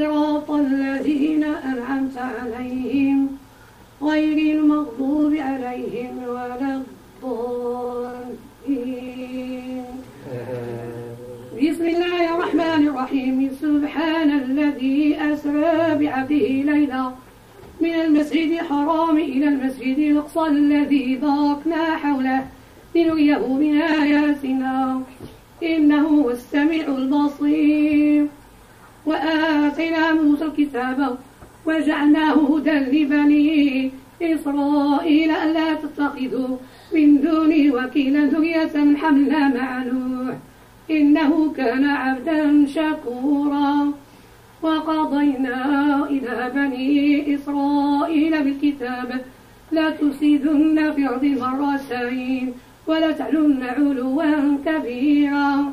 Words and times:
صراط 0.00 0.50
الذين 0.50 1.44
أنعمت 1.44 2.16
عليهم 2.18 3.28
غير 4.02 4.56
المغضوب 4.56 5.34
عليهم 5.34 6.24
ولا 6.28 6.82
الضالين. 7.20 8.24
بسم 11.62 11.86
الله 11.94 12.34
الرحمن 12.34 12.88
الرحيم. 12.88 13.50
سبحان 13.60 14.30
الذي 14.30 15.16
أسرى 15.32 15.94
بعبده 16.00 16.48
ليلا 16.72 17.04
من 17.80 17.94
المسجد 18.04 18.50
الحرام 18.52 19.16
إلى 19.18 19.48
المسجد 19.48 19.98
الأقصى 19.98 20.46
الذي 20.48 21.16
باركنا 21.16 21.96
حوله 21.96 22.44
لنريه 22.94 23.46
من 23.46 23.80
آياتنا 23.80 25.02
إنه 25.62 26.08
هو 26.08 26.30
السميع 26.30 26.86
البصير. 26.86 28.26
وآتينا 29.06 30.12
موسى 30.12 30.44
الكتاب 30.44 31.18
وجعلناه 31.66 32.34
هدى 32.34 32.70
لبني 32.70 33.90
إسرائيل 34.22 35.30
ألا 35.30 35.74
تتخذوا 35.74 36.56
من 36.94 37.20
دوني 37.20 37.70
وكيلا 37.70 38.26
ذرية 38.26 38.96
حملنا 38.96 39.48
مع 39.48 39.82
نوح. 39.82 40.36
إنه 40.90 41.52
كان 41.52 41.84
عبدا 41.84 42.66
شكورا. 42.66 43.92
وقضينا 44.62 45.58
إلى 46.10 46.50
بني 46.54 47.34
إسرائيل 47.34 48.44
بالكتاب. 48.44 49.20
لا 49.72 49.90
تفسدن 49.90 50.92
في 50.92 51.00
الأرض 51.00 51.24
مرتين 51.24 52.52
ولا 52.86 53.10
تعلن 53.12 53.62
علوا 53.62 54.56
كبيرا. 54.66 55.72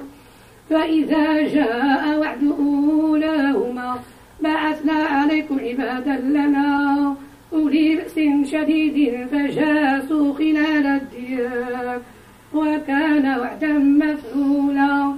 فإذا 0.70 1.48
جاء 1.48 2.20
وعد 2.20 2.44
أولاهما 2.60 4.00
بعثنا 4.42 4.94
عليكم 4.94 5.60
عبادا 5.60 6.22
لنا. 6.24 7.16
أولي 7.54 7.96
بأس 7.96 8.16
شديد 8.52 9.28
فجاسوا 9.32 10.34
خلال 10.34 10.86
الديار 10.86 12.00
وكان 12.54 13.40
وعدا 13.40 13.74
مفعولا. 13.74 15.14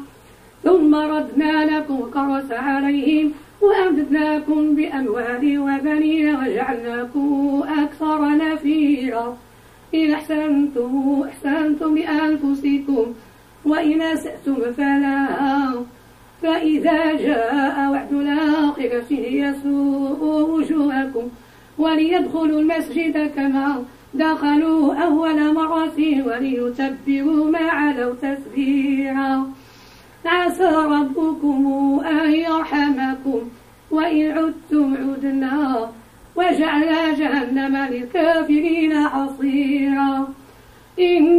ثم 0.63 0.95
ردنا 0.95 1.65
لكم 1.65 1.99
كرس 2.13 2.51
عليهم 2.51 3.31
وأمددناكم 3.61 4.75
بأموال 4.75 5.59
وبنين 5.59 6.35
وجعلناكم 6.35 7.63
أكثر 7.83 8.37
نفيرا. 8.37 9.37
إن 9.95 10.11
أحسنتم 10.11 11.23
أحسنتم 11.29 11.97
لأنفسكم. 11.97 13.05
وإن 13.65 14.01
أسأتم 14.01 14.73
فلا 14.77 15.27
فإذا 16.41 17.15
جاء 17.15 17.89
وعد 17.91 18.13
الآخرة 18.13 19.05
ليسوءوا 19.09 20.41
وجوهكم. 20.41 21.29
وليدخلوا 21.77 22.59
المسجد 22.59 23.31
كما 23.35 23.83
دخلوا 24.13 24.95
أول 24.95 25.53
مرة 25.53 25.99
وليتبروا 26.25 27.51
ما 27.51 27.59
علوا 27.59 28.15
تتبيرا 28.21 29.51
عسى 30.25 30.71
ربكم 30.75 31.63
أن 32.05 32.31
يرحمكم. 32.31 33.41
وإن 33.91 34.31
عدتم 34.31 34.97
عدنا 34.97 35.89
وجعل 36.35 37.15
جهنم 37.19 37.77
للكافرين 37.77 39.07
حصيرا 39.07 40.27
إن 40.99 41.38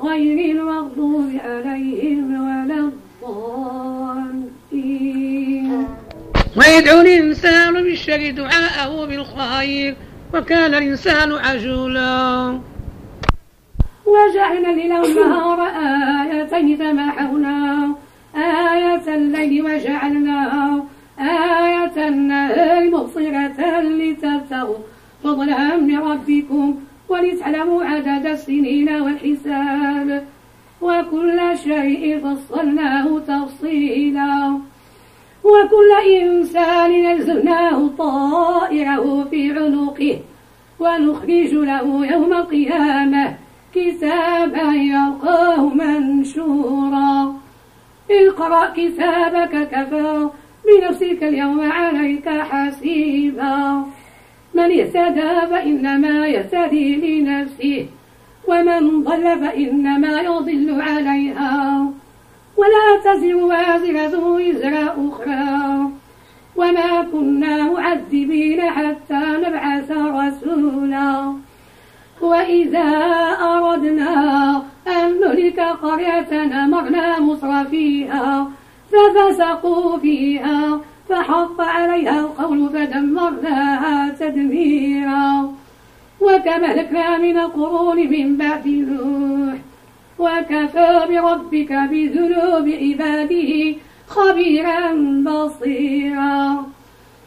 غير 0.00 0.56
المغضوب 0.56 1.30
عليهم 1.44 2.34
ولا 2.34 2.90
الضالين. 4.42 5.86
ويدعو 6.56 7.00
الإنسان 7.00 7.72
بالشر 7.72 8.30
دعاءه 8.30 9.06
بالخير 9.06 9.96
وكان 10.34 10.74
الإنسان 10.74 11.32
عجولا. 11.32 12.60
وجعلنا 14.06 14.70
الليل 14.70 14.92
والنهار 14.92 15.60
آيتين 16.32 16.78
تمحونا 16.78 17.94
آية 18.36 19.14
الليل 19.14 19.62
وجعلنا 19.62 20.38
آية 21.20 22.08
النهار 22.08 22.90
مبصرة 22.90 23.80
لتبتغوا 23.80 24.78
فضلا 25.24 25.76
من 25.76 25.98
ربكم. 25.98 26.80
ولتعلموا 27.08 27.84
عدد 27.84 28.26
السنين 28.26 28.88
والحساب 28.88 30.24
وكل 30.80 31.40
شيء 31.64 32.20
فصلناه 32.24 33.18
تفصيلا 33.18 34.58
وكل 35.44 35.90
إنسان 36.20 37.06
ألزمناه 37.06 37.90
طائره 37.98 39.24
في 39.30 39.52
عنقه 39.52 40.20
ونخرج 40.80 41.54
له 41.54 42.06
يوم 42.12 42.32
القيامة 42.32 43.34
كتابا 43.74 44.72
يلقاه 44.74 45.68
منشورا. 45.68 47.34
اقرأ 48.10 48.72
كتابك 48.76 49.68
كفى 49.72 50.28
بنفسك 50.66 51.22
اليوم 51.22 51.72
عليك 51.72 52.28
حسيبا. 52.28 53.84
من 54.54 54.80
اهتدى 54.80 55.46
فإنما 55.50 56.26
يهتدي 56.26 56.96
لنفسه 56.96 57.86
ومن 58.48 59.02
ضل 59.02 59.22
فإنما 59.22 60.20
يضل 60.20 60.80
عليها. 60.80 61.86
ولا 62.56 62.86
تزر 63.04 63.36
وازرة 63.36 64.14
وزر 64.26 64.94
أخرى. 65.08 65.90
وما 66.56 67.02
كنا 67.12 67.62
معذبين 67.72 68.60
حتى 68.60 69.22
نبعث 69.44 69.90
رسولا. 69.90 71.34
وإذا 72.20 72.90
أردنا 73.42 74.12
أن 74.86 75.20
نهلك 75.20 75.60
قرية 75.60 76.64
أمرنا 76.64 77.20
مصر 77.20 77.64
فيها 77.64 78.50
ففسقوا 78.92 79.98
فيها. 79.98 80.80
فحق 81.14 81.60
عليها 81.60 82.20
القول 82.20 82.70
فدمرناها 82.70 84.08
تدميرا 84.20 85.54
وكما 86.20 86.66
هلكنا 86.66 87.18
من 87.18 87.36
القرون 87.38 87.96
من 87.96 88.36
بعد 88.36 88.68
نوح 88.68 89.58
وكفى 90.18 91.00
بربك 91.08 91.72
بذنوب 91.72 92.68
عباده 92.68 93.74
خبيرا 94.08 94.92
بصيرا 95.26 96.66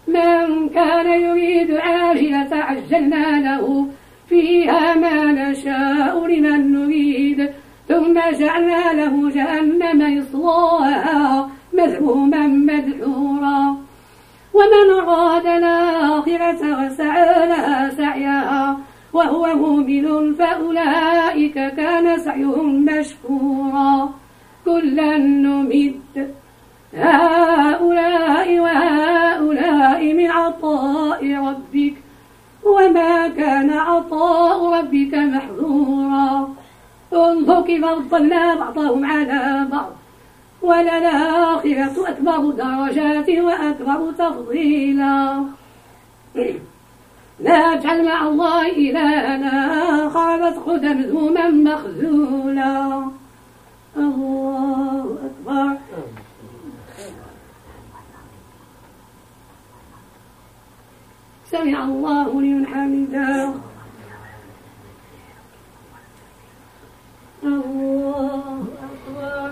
من 0.07 0.69
كان 0.69 1.21
يريد 1.21 1.71
عاجلة 1.71 2.49
عجلنا 2.51 3.39
له 3.39 3.87
فيها 4.29 4.95
ما 4.95 5.25
نشاء 5.25 6.27
لمن 6.27 6.71
نريد 6.73 7.49
ثم 7.87 8.13
جعلنا 8.39 8.93
له 8.93 9.29
جهنم 9.29 10.17
يصلاها 10.17 11.49
مذموما 11.77 12.47
مدحورا 12.47 13.77
ومن 14.53 14.87
أراد 15.01 15.45
الآخرة 15.45 16.61
وسعى 16.79 17.47
لها 17.47 17.89
سعيها 17.89 18.77
وهو 19.13 19.55
مؤمن 19.55 20.33
فأولئك 20.33 21.53
كان 21.53 22.19
سعيهم 22.19 22.85
مشكورا. 22.85 24.09
كلا 24.65 25.17
نمد 25.17 26.33
هؤلاء 26.93 28.59
وهؤلاء 28.59 30.13
من 30.13 30.31
عطاء 30.31 31.21
ربك. 31.47 31.93
وما 32.63 33.27
كان 33.27 33.69
عطاء 33.69 34.73
ربك 34.73 35.13
محظورا. 35.13 36.53
انظر 37.13 37.61
كيف 37.61 37.85
فضلنا 37.85 38.55
بعضهم 38.55 39.05
على 39.05 39.67
بعض. 39.71 39.96
وللآخرة 40.67 42.09
أكبر 42.09 42.51
درجات 42.51 43.29
وأكبر 43.29 44.11
تفضيلا. 44.11 45.43
لا 47.39 47.75
تجعل 47.75 48.05
مع 48.05 48.27
الله 48.27 48.61
إلهنا 48.71 50.09
خابت 50.09 50.57
قدم 50.65 51.01
ذوما 51.01 51.49
مخذولا. 51.49 53.07
الله 53.97 55.17
أكبر. 55.27 55.77
سمع 61.51 61.83
الله 61.83 62.41
لمن 62.41 62.65
حمده. 62.67 63.53
الله 67.43 68.67
أكبر. 68.87 69.51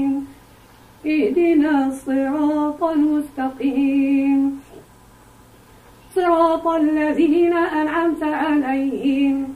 اهدنا 1.05 1.87
الصراط 1.87 2.83
المستقيم. 2.83 4.61
صراط 6.15 6.67
الذين 6.67 7.53
أنعمت 7.53 8.23
عليهم 8.23 9.55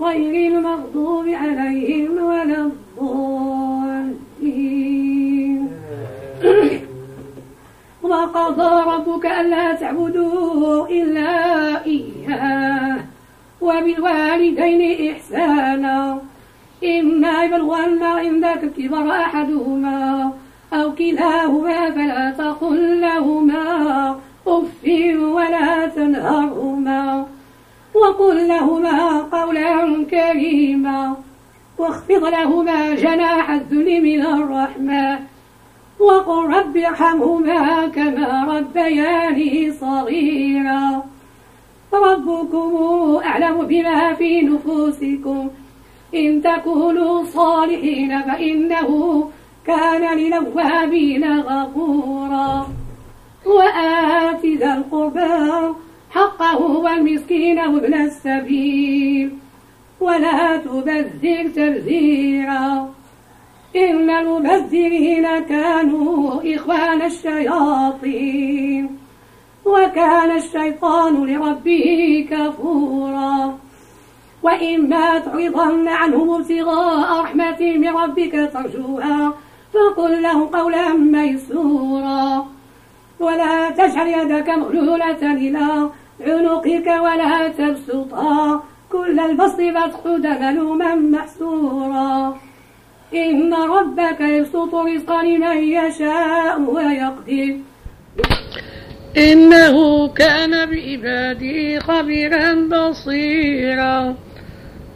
غير 0.00 0.52
المغضوب 0.52 1.28
عليهم 1.28 2.10
ولا 2.24 2.70
الضالين. 2.70 4.16
وقضى 8.02 8.90
ربك 8.92 9.26
ألا 9.26 9.72
تعبدوا 9.72 10.88
إلا 10.88 11.32
إياه 11.86 12.98
وبالوالدين 13.60 15.10
إحسانا. 15.10 16.20
إما 16.84 17.44
يبلغن 17.44 18.02
عندك 18.02 18.64
الكبر 18.64 19.10
أحدهما 19.10 20.32
أو 20.76 20.94
كلاهما 20.94 21.90
فلا 21.90 22.34
تقل 22.38 23.00
لهما 23.00 24.10
أف 24.46 24.84
ولا 25.18 25.86
تنهرهما 25.86 27.26
وقل 27.94 28.48
لهما 28.48 29.18
قولا 29.20 30.04
كريما 30.10 31.16
واخفض 31.78 32.24
لهما 32.24 32.94
جناح 32.94 33.50
الذل 33.50 34.02
من 34.02 34.26
الرحمة 34.26 35.18
وقل 36.00 36.46
رب 36.46 36.76
ارحمهما 36.76 37.86
كما 37.86 38.44
ربياني 38.44 39.72
صغيرا 39.72 41.02
ربكم 41.92 42.76
أعلم 43.24 43.66
بما 43.66 44.14
في 44.14 44.42
نفوسكم 44.42 45.50
إن 46.14 46.42
تكونوا 46.42 47.24
صالحين 47.24 48.22
فإنه 48.22 49.30
كان 49.66 50.18
للوابين 50.18 51.40
غفورا. 51.40 52.66
وآت 53.46 54.46
ذا 54.46 54.74
القربى 54.74 55.74
حقه 56.10 56.62
والمسكين 56.62 57.58
وابن 57.58 57.94
السبيل. 57.94 59.30
ولا 60.00 60.56
تبذر 60.56 61.48
تبذيرا. 61.56 62.94
إن 63.76 64.10
المبذرين 64.10 65.38
كانوا 65.38 66.40
إخوان 66.54 67.02
الشياطين. 67.02 68.98
وكان 69.64 70.36
الشيطان 70.36 71.24
لربه 71.24 72.26
كفورا. 72.30 73.58
وإما 74.42 75.18
تعرضن 75.18 75.88
عنهم 75.88 76.30
ابتغاء 76.30 77.20
رحمة 77.20 77.60
من 77.60 77.88
ربك 77.88 78.50
ترجوها 78.52 79.32
فقل 79.76 80.22
له 80.22 80.50
قولا 80.52 80.92
ميسورا. 80.92 82.46
ولا 83.20 83.70
تجعل 83.70 84.08
يدك 84.08 84.48
مغلولة 84.48 85.22
إلى 85.22 85.90
عنقك 86.20 86.86
ولا 86.86 87.48
تبسطها 87.48 88.62
كل 88.92 89.20
البسط 89.20 89.60
فتقعد 89.60 90.26
ملوما 90.26 90.94
محسورا 90.94 92.36
إن 93.14 93.54
ربك 93.54 94.20
يبسط 94.20 94.74
رزق 94.74 95.20
لمن 95.20 95.56
يشاء 95.56 96.60
ويقدر. 96.60 97.56
إنه 99.16 100.08
كان 100.08 100.50
بعباده 100.70 101.78
خبيرا 101.78 102.54
بصيرا. 102.72 104.14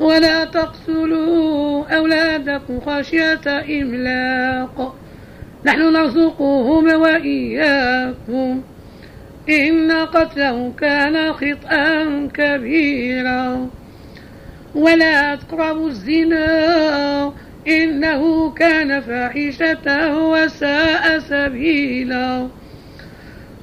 ولا 0.01 0.45
تقتلوا 0.45 1.85
أولادكم 1.97 2.81
خشية 2.81 3.41
إملاق. 3.47 4.97
نحن 5.67 5.93
نرزقهم 5.93 7.01
وإياكم. 7.01 8.63
إن 9.49 9.93
قتله 9.93 10.73
كان 10.81 11.33
خطأ 11.33 12.29
كبيرا. 12.35 13.69
ولا 14.75 15.35
تقربوا 15.35 15.89
الزنا. 15.89 17.33
إنه 17.69 18.51
كان 18.51 19.01
فاحشة 19.01 20.17
وساء 20.19 21.19
سبيلا. 21.19 22.49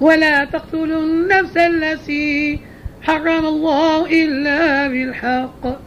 ولا 0.01 0.45
تقتلوا 0.45 1.01
النفس 1.01 1.57
التي 1.57 2.59
حرم 3.01 3.45
الله 3.45 4.05
إلا 4.23 4.87
بالحق. 4.87 5.86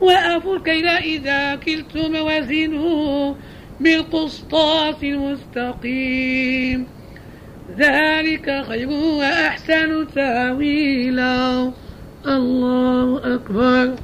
وأوفوا 0.00 0.56
الكيل 0.56 0.88
إذا 0.88 1.54
كلتم 1.54 2.14
وزنوا 2.16 3.34
بالقسطاس 3.80 5.02
المستقيم. 5.02 6.86
ذلك 7.78 8.64
خير 8.68 8.90
وأحسن 8.90 10.06
تأويلا. 10.14 11.72
الله 12.26 13.34
أكبر. 13.34 13.94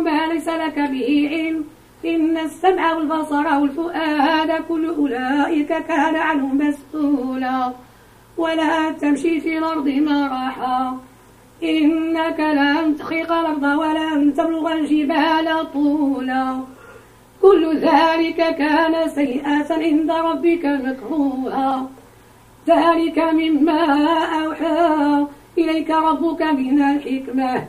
ما 0.00 0.26
ليس 0.26 0.48
لك 0.48 0.78
به 0.78 1.28
علم 1.32 1.64
إن 2.04 2.36
السمع 2.36 2.92
والبصر 2.92 3.58
والفؤاد 3.58 4.62
كل 4.68 4.86
أولئك 4.86 5.68
كان 5.68 6.16
عنه 6.16 6.46
مسؤولا. 6.46 7.72
ولا 8.36 8.90
تمشي 8.90 9.40
في 9.40 9.58
الأرض 9.58 9.88
مرحا 9.88 10.98
إنك 11.62 12.40
لن 12.40 12.96
تخيق 12.98 13.32
الأرض 13.32 13.62
ولن 13.62 14.34
تبلغ 14.34 14.72
الجبال 14.72 15.72
طولا. 15.72 16.60
كل 17.42 17.76
ذلك 17.76 18.56
كان 18.56 19.08
سيئة 19.08 19.68
عند 19.70 20.10
ربك 20.10 20.64
مكروها. 20.64 21.86
ذلك 22.68 23.18
مما 23.18 23.82
أوحى 24.44 25.26
إليك 25.58 25.90
ربك 25.90 26.42
من 26.42 26.82
الحكمة 26.82 27.64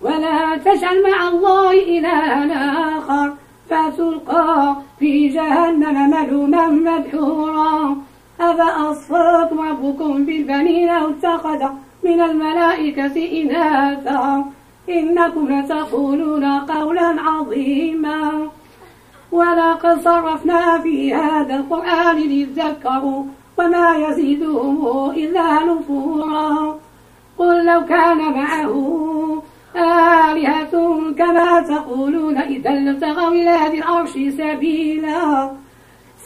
ولا 0.00 0.55
تجعل 0.66 1.02
مع 1.10 1.28
الله 1.28 1.70
إلها 1.72 2.98
آخر. 2.98 3.34
فتلقى 3.70 4.76
في 4.98 5.28
جهنم 5.28 6.10
ملوما 6.10 6.66
مدحورا. 6.66 7.96
أفأصفاكم 8.40 9.60
ربكم 9.60 10.24
بالبنين 10.24 10.90
واتخذ 10.90 11.62
من 12.04 12.20
الملائكة 12.20 13.42
إناثا؟ 13.42 14.44
إنكم 14.88 15.48
لتقولون 15.48 16.44
قولا 16.44 17.14
عظيما. 17.22 18.48
ولقد 19.32 20.00
صرفنا 20.04 20.78
في 20.78 21.14
هذا 21.14 21.56
القرآن 21.56 22.16
للذكروا 22.16 23.24
وما 23.58 23.96
يزيدهم 23.96 25.10
إلا 25.10 25.64
نفورا. 25.64 26.78
قل 27.38 27.66
لو 27.66 27.84
كان 27.84 28.18
معه 28.18 28.76
آلهة 29.76 30.72
كما 31.18 31.60
تقولون 31.60 32.36
إذا 32.38 32.70
لابتغوا 32.70 33.30
إلى 33.30 33.56
ذي 33.70 33.78
العرش 33.78 34.10
سبيلا. 34.12 35.50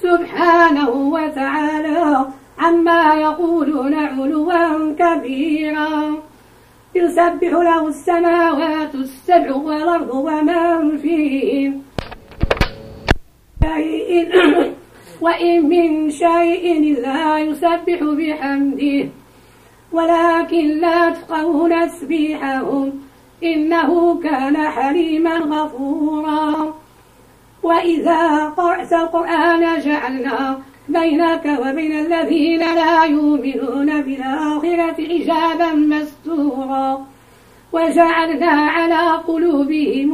سبحانه 0.02 0.90
وتعالى 0.90 2.26
عما 2.58 3.14
يقولون 3.14 3.94
علوا 3.94 4.94
كبيرا. 4.98 6.16
يسبح 6.94 7.52
له 7.52 7.88
السماوات 7.88 8.94
السبع 8.94 9.54
والأرض 9.54 10.10
ومن 10.10 10.98
فيهن 10.98 11.80
وإن 15.20 15.68
من 15.68 16.10
شيء 16.10 17.00
لا 17.02 17.38
يسبح 17.38 17.98
بحمده. 18.02 19.08
ولكن 19.92 20.66
لا 20.80 21.10
تفقهون 21.10 21.88
تسبيحهم. 21.88 23.09
إنه 23.42 24.20
كان 24.22 24.56
حليما 24.56 25.34
غفورا. 25.38 26.74
وإذا 27.62 28.44
قرأت 28.44 28.92
القرآن 28.92 29.80
جعلنا 29.80 30.58
بينك 30.88 31.58
وبين 31.60 31.92
الذين 31.92 32.60
لا 32.60 33.04
يؤمنون 33.04 34.02
بالآخرة 34.02 34.96
حجابا 35.08 35.72
مستورا. 35.72 37.06
وجعلنا 37.72 38.50
على 38.50 39.10
قلوبهم 39.28 40.12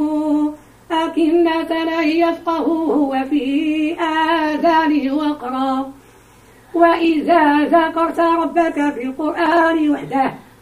أكنة 0.91 2.01
أن 2.01 2.09
يفقهوه 2.09 2.99
وفي 2.99 3.97
آذانه 4.01 5.15
وقرا. 5.15 5.93
وإذا 6.75 7.65
ذكرت 7.65 8.21
ربك 8.21 8.95
في 8.95 9.03
القرآن 9.03 9.91
وحده 9.91 10.35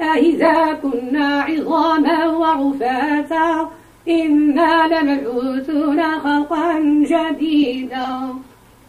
أإذا 0.00 0.72
كنا 0.72 1.42
عظاما 1.42 2.26
ورفاتا 2.26 3.70
إنا 4.08 4.86
لمبعوثون 4.86 6.18
خلقا 6.20 6.78
جديدا. 7.12 8.34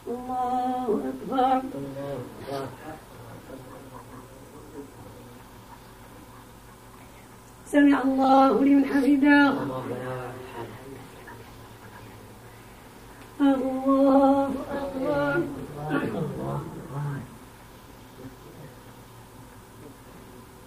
الله 0.07 1.01
أكبر. 1.11 1.61
سمع 7.65 8.01
الله 8.01 8.63
لمن 8.63 8.85
حمده. 8.85 9.53
الله 13.41 14.51
أكبر. 14.71 15.41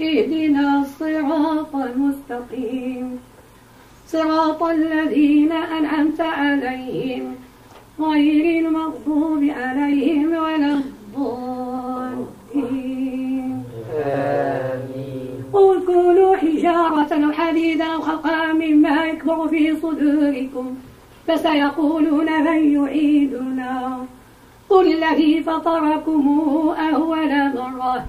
اهدنا 0.00 0.80
الصراط 0.80 1.76
المستقيم. 1.76 3.18
صراط 4.06 4.62
الذين 4.62 5.52
أنعمت 5.52 6.20
عليهم 6.20 7.34
غير 8.00 8.66
المغضوب 8.66 9.42
عليهم 9.44 10.32
ولا 10.32 10.72
الضالين. 10.74 12.28
قل 15.52 15.80
كونوا 15.86 16.36
حجارة 16.36 17.24
أو 17.24 17.32
حديدا 17.32 17.84
أو 17.84 18.00
خلقا 18.00 18.52
مما 18.52 19.04
يكبر 19.04 19.48
في 19.48 19.76
صدوركم؟ 19.76 20.76
فسيقولون 21.26 22.44
من 22.44 22.74
يعيدنا. 22.74 24.04
قل 24.68 24.86
الذي 24.92 25.42
فطركم 25.42 26.24
أول 26.94 27.32
مرة. 27.54 28.06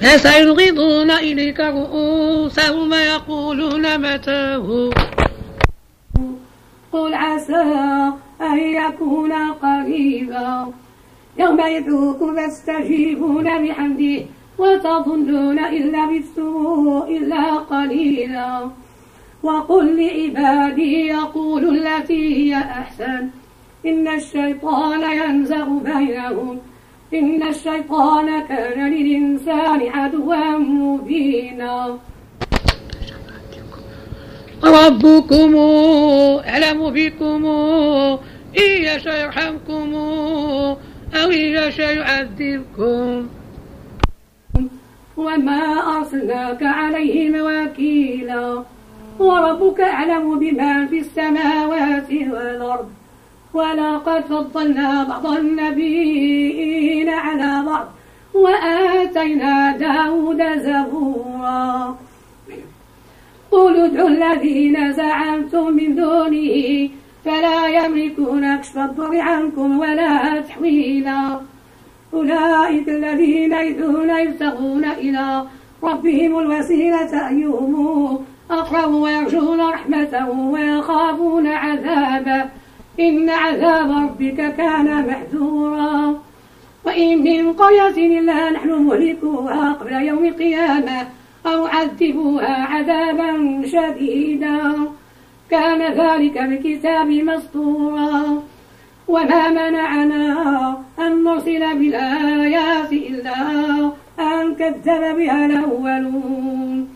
فسينغضون 0.00 1.10
إليك 1.10 1.60
رؤوسهم 1.60 2.92
ويقولون 2.92 3.98
متاه؟ 3.98 4.90
قل 6.92 7.14
عسى 7.14 7.62
أن 8.40 8.58
يكون 8.58 9.32
قريبا. 9.32 10.72
يوم 11.38 11.60
يدعوكم 11.60 12.36
فاستجيبون 12.36 13.68
بحمده 13.68 14.24
وتظنون 14.58 15.58
إن 15.58 15.82
لبثتم 15.92 17.02
إلا 17.08 17.54
قليلا. 17.54 18.70
وقل 19.42 19.96
لعبادي 19.96 21.06
يقول 21.06 21.86
التي 21.86 22.36
هي 22.36 22.54
أحسن. 22.54 23.28
إن 23.86 24.08
الشيطان 24.08 25.02
ينزغ 25.12 25.68
بينهم. 25.68 26.58
إن 27.14 27.42
الشيطان 27.42 28.46
كان 28.48 28.92
للإنسان 28.92 29.88
عدوا 29.88 30.58
مبينا. 30.58 31.98
ربكم 34.64 35.56
أعلم 36.48 36.90
بكم 36.90 37.46
إن 38.58 38.70
يشاء 38.82 39.24
يرحمكم 39.24 39.94
أو 41.14 41.30
إن 41.30 41.44
يشاء 41.58 41.96
يعذبكم. 41.96 43.26
وما 45.16 45.62
أرسلناك 45.96 46.62
عليهم 46.62 47.34
وكيلا. 47.46 48.62
وربك 49.18 49.80
أعلم 49.80 50.38
بما 50.38 50.86
في 50.86 50.98
السماوات 50.98 52.10
والأرض. 52.10 52.88
ولقد 53.56 54.22
فضلنا 54.24 55.04
بعض 55.04 55.26
النبيين 55.26 57.08
على 57.08 57.62
بعض 57.66 57.86
وآتينا 58.34 59.76
داود 59.76 60.42
زبورا. 60.66 61.96
قل 63.50 63.76
ادعوا 63.76 64.08
الذين 64.08 64.92
زعمتم 64.92 65.72
من 65.72 65.96
دونه 65.96 66.88
فلا 67.24 67.66
يملكون 67.66 68.56
كشف 68.56 68.78
الضر 68.78 69.20
عنكم 69.20 69.78
ولا 69.78 70.40
تحويلا. 70.40 71.40
أولئك 72.14 72.88
الذين 72.88 73.52
يدعون 73.52 74.10
يبتغون 74.10 74.84
إلى 74.84 75.44
ربهم 75.82 76.38
الوسيلة 76.38 77.28
أيهم 77.28 78.18
أقرب 78.50 78.92
ويرجون 78.94 79.60
رحمته 79.60 80.30
ويخافون 80.30 81.46
عذابه. 81.46 82.44
إن 83.00 83.30
عذاب 83.30 83.90
ربك 83.90 84.54
كان 84.56 85.06
محذورا. 85.06 86.20
وإن 86.84 87.18
من 87.18 87.52
قرية 87.52 88.18
إلا 88.18 88.50
نحن 88.50 88.70
مهلكوها 88.70 89.72
قبل 89.72 89.92
يوم 89.92 90.24
القيامة 90.24 91.08
أو 91.46 91.66
عذبوها 91.66 92.64
عذابا 92.64 93.62
شديدا. 93.66 94.74
كان 95.50 95.82
ذلك 95.82 96.38
بالكتاب 96.38 97.06
مسطورا. 97.06 98.42
وما 99.08 99.50
منعنا 99.50 100.76
أن 100.98 101.24
نرسل 101.24 101.78
بالآيات 101.78 102.92
إلا 102.92 103.34
أن 104.20 104.54
كذب 104.54 105.16
بها 105.16 105.46
الأولون. 105.46 106.95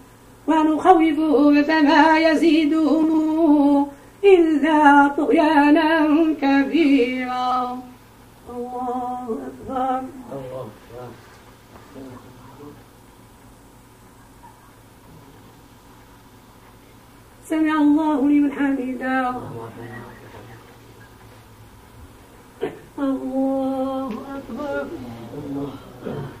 ونخوفهم 0.47 1.63
فما 1.63 2.17
يزيدهم 2.17 3.87
إلا 4.23 5.07
طغيانا 5.17 6.07
كبيرا. 6.41 7.79
الله 8.49 9.39
أكبر. 9.47 10.03
سمع 17.45 17.75
الله 17.75 18.21
لمن 18.29 18.51
حمده. 18.51 19.35
الله 22.99 24.11
أكبر 24.37 24.87
الله 25.37 25.73
أكبر. 26.05 26.40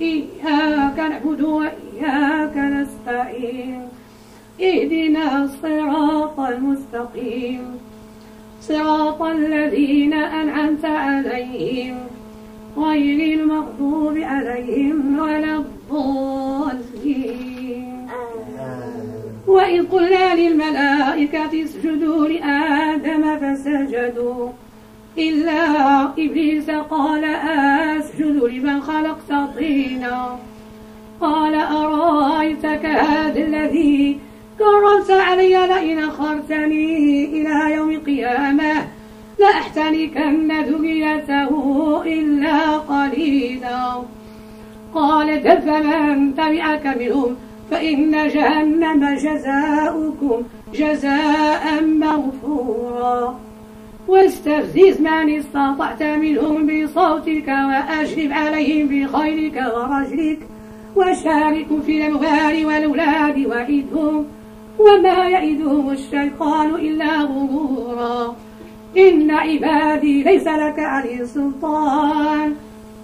إياك 0.00 0.98
نعبد 0.98 1.40
وإياك 1.40 2.56
نستعين 2.56 3.88
اهدنا 4.60 5.44
الصراط 5.44 6.40
المستقيم. 6.40 7.78
صراط 8.60 9.22
الذين 9.22 10.12
أنعمت 10.12 10.84
عليهم. 10.84 11.98
غير 12.76 13.40
المغضوب 13.40 14.18
عليهم 14.18 15.18
ولا 15.18 15.56
الضالين. 15.56 17.14
وإذ 19.46 19.86
قلنا 19.86 20.34
للملائكة 20.34 21.64
اسجدوا 21.64 22.28
لآدم 22.28 23.36
فسجدوا. 23.38 24.48
إلا 25.18 26.02
إبليس 26.04 26.70
قال 26.70 27.24
أسجد 27.24 28.42
لمن 28.42 28.80
خلقت 28.80 29.56
طينا. 29.56 30.38
قال 31.20 31.54
أرأيتك 31.54 32.86
هذا 32.86 33.40
الذي 33.40 34.18
كرمت 34.58 35.10
علي 35.10 35.66
لئن 35.66 35.98
أخرتني 35.98 37.24
إلى 37.24 37.74
يوم 37.74 37.90
القيامة 37.90 38.72
لأحتنكن 39.38 40.52
ذريته 40.62 42.02
إلا 42.06 42.78
قليلا. 42.78 44.02
قال 44.94 45.42
دب 45.42 45.68
من 45.68 46.34
تبعك 46.34 46.86
منهم 46.86 47.36
فإن 47.70 48.28
جهنم 48.28 49.14
جزاؤكم 49.14 50.42
جزاء 50.74 51.84
مغفورا. 51.84 53.38
واستفزز 54.08 55.00
من 55.00 55.30
استطعت 55.38 56.02
منهم 56.02 56.66
بصوتك 56.66 57.48
وأجلب 57.48 58.32
عليهم 58.32 58.86
بخيلك 58.86 59.72
ورجلك 59.76 60.38
وشاركوا 60.96 61.80
في 61.86 62.06
الأموال 62.06 62.66
والأولاد 62.66 63.46
وعدهم 63.46 64.26
وما 64.78 65.28
يعدهم 65.28 65.90
الشيطان 65.90 66.74
إلا 66.74 67.20
غرورا. 67.20 68.36
إن 68.96 69.30
عبادي 69.30 70.22
ليس 70.22 70.46
لك 70.46 70.78
عليه 70.78 71.24
سلطان 71.24 72.54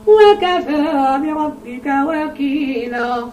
وكفى 0.07 1.21
بربك 1.23 1.87
وكيلا. 2.09 3.25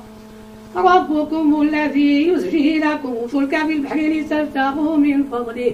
ربكم 0.75 1.61
الذي 1.61 2.27
يزجي 2.27 2.79
لكم 2.79 3.27
فلك 3.27 3.65
بالبحر 3.65 3.97
لتبتغوا 3.97 4.97
من 4.97 5.23
فضله. 5.23 5.73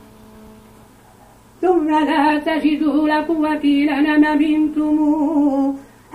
ثم 1.61 1.89
لا 1.89 2.39
تجدوا 2.39 3.09
لكم 3.09 3.45
وكيلا 3.45 3.99
أمنتم 4.33 4.97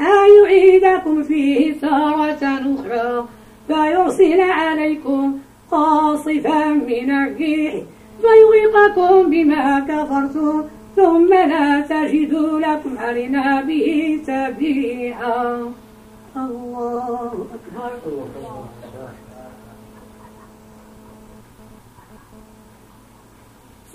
أن 0.00 0.44
يعيدكم 0.44 1.22
فيه 1.22 1.80
تارة 1.80 2.42
أخرى 2.42 3.28
فيرسل 3.68 4.40
عليكم 4.40 5.38
قاصفا 5.70 6.68
من 6.68 7.10
الريح 7.10 7.74
فيغرقكم 8.20 9.30
بما 9.30 9.80
كفرتم. 9.80 10.64
ثم 10.96 11.28
لا 11.34 11.80
تجدوا 11.80 12.60
لكم 12.60 12.98
علينا 12.98 13.62
به 13.62 14.20
تبيعا 14.26 15.72
الله 16.36 17.46
أكبر. 17.54 18.75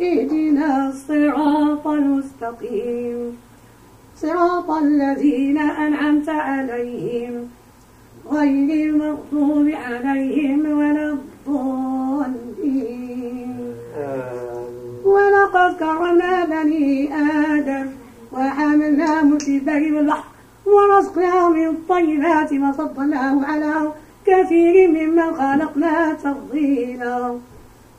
اهدنا 0.00 0.88
الصراط 0.88 1.86
المستقيم. 1.86 3.36
صراط 4.16 4.70
الذين 4.70 5.58
أنعمت 5.58 6.28
عليهم. 6.28 7.48
غير 8.32 8.90
المغضوب 8.90 9.68
عليهم 9.68 10.78
ولا 10.78 11.16
الضالين. 11.18 12.90
ولقد 15.04 15.76
كرمنا 15.78 16.44
بني 16.44 17.14
آدم 17.54 17.86
وحملناهم 18.32 19.38
في 19.38 19.56
البر 19.56 19.96
والبحر 19.96 20.24
ورزقناهم 20.66 21.52
من 21.52 21.66
الطيبات 21.66 22.52
وفضلناهم 22.52 23.44
على 23.44 23.92
كثير 24.26 24.88
ممن 24.88 25.34
خلقنا 25.34 26.14
تفضيلا. 26.14 27.38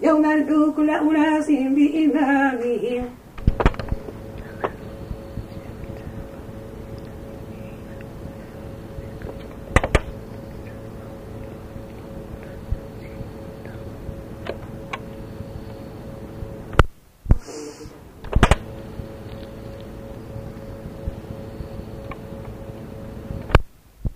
يوم 0.03 0.25
ندعو 0.25 0.71
كل 0.73 0.89
أناس 0.89 1.47
بإمامهم. 1.47 3.05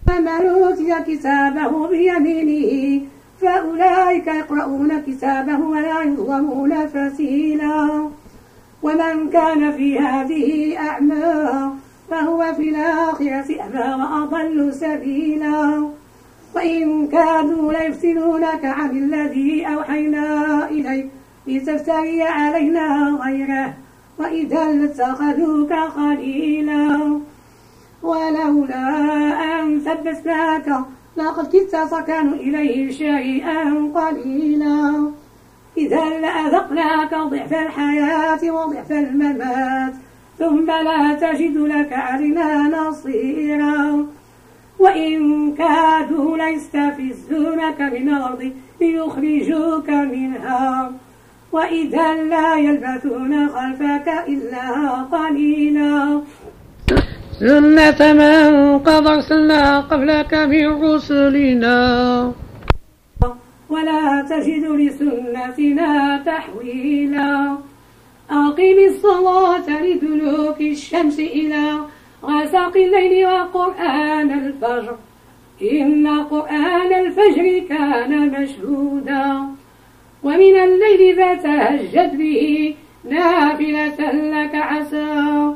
فمن 0.07 0.27
أوتي 0.27 0.95
كتابه 1.07 1.87
بيمينه 1.87 3.14
فأولئك 3.45 4.27
يقرؤون 4.27 5.01
كتابه 5.01 5.59
ولا 5.59 6.01
يظلمون 6.01 6.87
فتيلا 6.87 8.09
ومن 8.83 9.29
كان 9.29 9.71
في 9.71 9.99
هذه 9.99 10.77
أعمى 10.77 11.71
فهو 12.09 12.53
في 12.53 12.69
الآخرة 12.69 13.61
أعمى 13.61 14.03
وأضل 14.03 14.73
سبيلا. 14.73 15.89
وإن 16.55 17.07
كادوا 17.07 17.73
ليفتنونك 17.73 18.65
عن 18.65 18.89
الذي 18.89 19.67
أوحينا 19.67 20.69
إليك 20.69 21.09
لتفتري 21.47 22.23
علينا 22.23 23.17
غيره 23.23 23.73
وإذا 24.19 24.71
لاتخذوك 24.71 25.73
خليلا. 25.73 27.19
ولولا 28.03 28.89
أن 29.61 29.79
ثبتناك 29.79 30.85
لقد 31.17 31.47
كدت 31.47 31.71
تركن 31.71 32.33
إليه 32.33 32.91
شيئا 32.91 33.91
قليلا. 33.95 35.11
إذا 35.77 36.05
لأذقناك 36.05 37.13
ضعف 37.13 37.53
الحياة 37.53 38.51
وضعف 38.51 38.91
الممات 38.91 39.93
ثم 40.39 40.65
لا 40.65 41.13
تجد 41.13 41.57
لك 41.57 41.93
علينا 41.93 42.63
نصيرا. 42.77 44.05
وإن 44.79 45.53
كادوا 45.53 46.37
ليستفزونك 46.37 47.81
من 47.81 48.09
الأرض 48.09 48.51
ليخرجوك 48.81 49.89
منها. 49.89 50.91
وإذا 51.51 52.13
لا 52.13 52.55
يلبثون 52.55 53.49
خلفك 53.49 54.23
إلا 54.27 54.91
قليلا. 55.11 56.21
سنة 57.39 58.13
من 58.13 58.79
قد 58.79 59.07
أرسلنا 59.07 59.79
قبلك 59.79 60.33
من 60.33 60.83
رسلنا 60.83 61.77
ولا 63.69 64.25
تجد 64.29 64.63
لسنتنا 64.63 66.23
تحويلا. 66.25 67.57
أقم 68.29 68.77
الصلاة 68.89 69.67
لدلوك 69.83 70.61
الشمس 70.61 71.19
إلى 71.19 71.79
غسق 72.23 72.73
الليل 72.75 73.27
وقرآن 73.27 74.31
الفجر. 74.31 74.95
إن 75.61 76.07
قرآن 76.07 76.93
الفجر 76.93 77.45
كان 77.69 78.11
مشهودا. 78.31 79.41
ومن 80.23 80.55
الليل 80.67 81.15
فتهجد 81.15 82.17
به 82.17 82.75
نافلة 83.09 83.99
لك 84.11 84.55
عسى. 84.55 85.55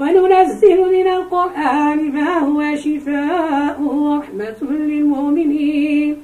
وننزل 0.00 0.80
من 0.92 1.08
القرآن 1.08 2.12
ما 2.12 2.38
هو 2.38 2.76
شفاء 2.76 3.80
ورحمة 3.80 4.60
للمؤمنين. 4.62 6.16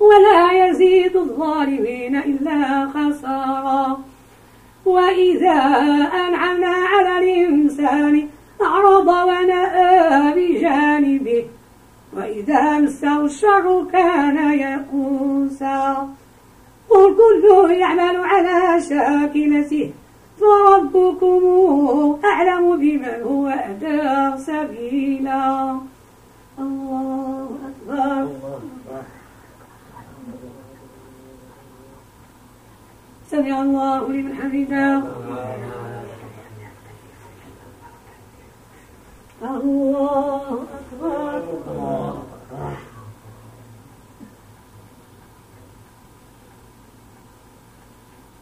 ولا 0.00 0.68
يزيد 0.68 1.16
الظالمين 1.16 2.16
إلا 2.16 2.88
خسارا. 2.94 4.00
وإذا 4.86 5.58
أنعمنا 6.28 6.68
على 6.68 7.18
الإنسان 7.18 8.28
أعرض 8.62 9.08
ونأى 9.08 10.32
بجانبه. 10.36 11.44
وإذا 12.16 12.78
مسه 12.78 13.24
الشر 13.24 13.86
كان 13.92 14.36
يئوسا. 14.52 16.08
قل 16.90 17.16
كل 17.16 17.70
يعمل 17.70 18.16
على 18.16 18.80
شاكلته. 18.80 19.90
فربكم 20.42 21.42
أعلم 22.24 22.76
بمن 22.76 23.22
هو 23.22 23.46
أدى 23.48 24.42
سبيلا. 24.42 25.78
الله 26.58 27.48
أكبر. 27.68 28.28
سمع 33.30 33.62
الله 33.62 34.08
لمن 34.08 34.34
حمده. 34.34 35.02
الله 39.42 40.64
أكبر 40.78 41.42
الله 41.66 42.22
أكبر. 42.52 42.91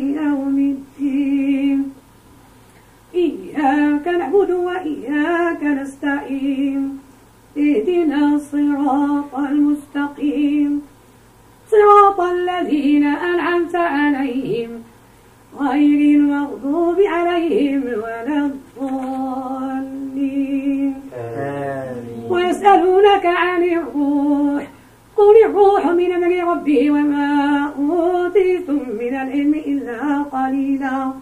يوم 0.00 0.58
الدين. 0.58 1.92
إياك 3.14 4.08
نعبد 4.08 4.50
وإياك 4.50 5.62
نستعين. 5.62 6.98
اهدنا 7.58 8.34
الصراط 8.34 9.34
المستقيم. 9.34 10.82
صراط 11.70 12.20
الذين 12.20 13.04
أنعمت 13.04 13.74
عليهم. 13.74 14.70
غير 15.60 16.18
المغضوب 16.18 16.96
عليهم 17.00 17.82
ولا 17.82 18.50
الضالين. 18.50 19.34
ويسألونك 22.30 23.26
عن 23.26 23.62
الروح. 23.62 24.68
قل 25.16 25.34
الروح 25.44 25.86
من 25.86 26.12
أمر 26.12 26.52
ربي 26.52 26.90
وما 26.90 27.43
أوتيتم 28.34 28.80
من 29.00 29.14
العلم 29.14 29.54
إلا 29.54 30.22
قليلا. 30.22 31.12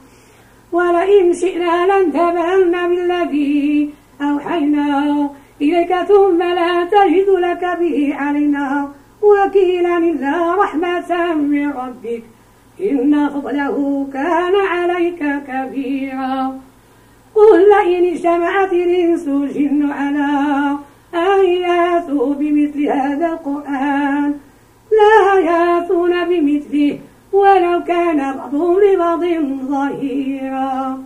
ولئن 0.73 1.33
شئنا 1.33 1.87
لانتبهن 1.87 2.89
بالذي 2.89 3.91
أوحينا 4.23 5.29
إليك 5.61 5.95
ثم 5.95 6.39
لا 6.39 6.85
تجد 6.85 7.29
لك 7.29 7.77
به 7.81 8.15
علينا 8.15 8.89
وكيلا 9.23 9.99
إلا 9.99 10.55
رحمة 10.55 11.35
من 11.35 11.71
ربك. 11.71 12.23
إن 12.81 13.29
فضله 13.29 14.07
كان 14.13 14.55
عليك 14.55 15.23
كبيرا. 15.49 16.61
قل 17.35 17.59
لئن 17.73 18.05
اجتمعت 18.13 18.73
الإنس 18.73 19.29
والجن 19.29 19.91
على 19.91 20.31
أن 21.15 21.45
يأتوا 21.45 22.35
بمثل 22.35 22.81
هذا 22.89 23.27
القرآن. 23.27 24.35
لا 24.99 25.41
يأتون 25.51 26.25
بمثله 26.29 26.99
ولو 27.33 27.85
كان 27.85 28.37
بعضهم 28.37 28.77
لبعض 28.81 29.25
ظهيرا. 29.71 30.99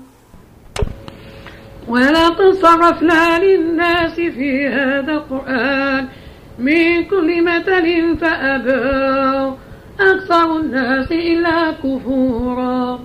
ولقد 1.88 2.50
صرفنا 2.50 3.38
للناس 3.38 4.14
في 4.14 4.68
هذا 4.68 5.12
القرآن 5.12 6.08
من 6.58 7.04
كل 7.04 7.42
مثل 7.42 8.16
فأبى 8.20 9.54
أكثر 10.00 10.56
الناس 10.56 11.12
إلا 11.12 11.70
كفورا. 11.70 13.00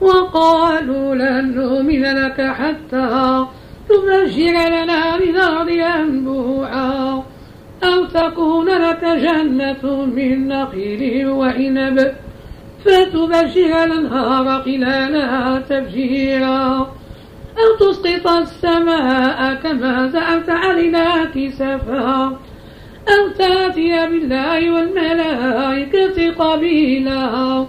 وقالوا 0.00 1.14
لن 1.14 1.54
نؤمن 1.56 2.02
لك 2.02 2.40
حتى 2.40 3.46
تفجر 3.88 4.50
لنا 4.50 5.16
من 5.16 5.36
الأرض 5.36 5.68
ينبوعا 5.68 7.22
أو 7.84 8.04
تكون 8.04 8.68
لك 8.68 9.04
جنة 9.04 10.04
من 10.04 10.48
نخيل 10.48 11.28
وعنب؟ 11.28 12.12
فتبشر 12.84 13.84
الأنهار 13.84 14.62
خلالها 14.62 15.58
تبشيرا. 15.58 16.78
أو 17.58 17.76
تسقط 17.80 18.26
السماء 18.28 19.54
كما 19.54 20.08
زعمت 20.08 20.50
علينا 20.50 21.24
كسفا 21.24 22.38
أو 23.08 23.28
تأتي 23.38 24.06
بالله 24.06 24.70
والملائكة 24.70 26.32
قبيلا. 26.32 27.66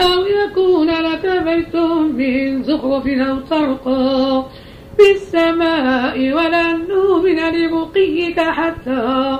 أو 0.00 0.26
يكون 0.26 0.90
لك 0.90 1.42
بيت 1.44 1.76
من 2.16 2.62
زخرف 2.62 3.06
أو 3.06 3.36
ترقى 3.40 4.44
في 4.96 5.10
السماء 5.14 6.32
ولن 6.32 6.88
نؤمن 6.88 7.38
لرقيك 7.56 8.40
حتى 8.40 9.38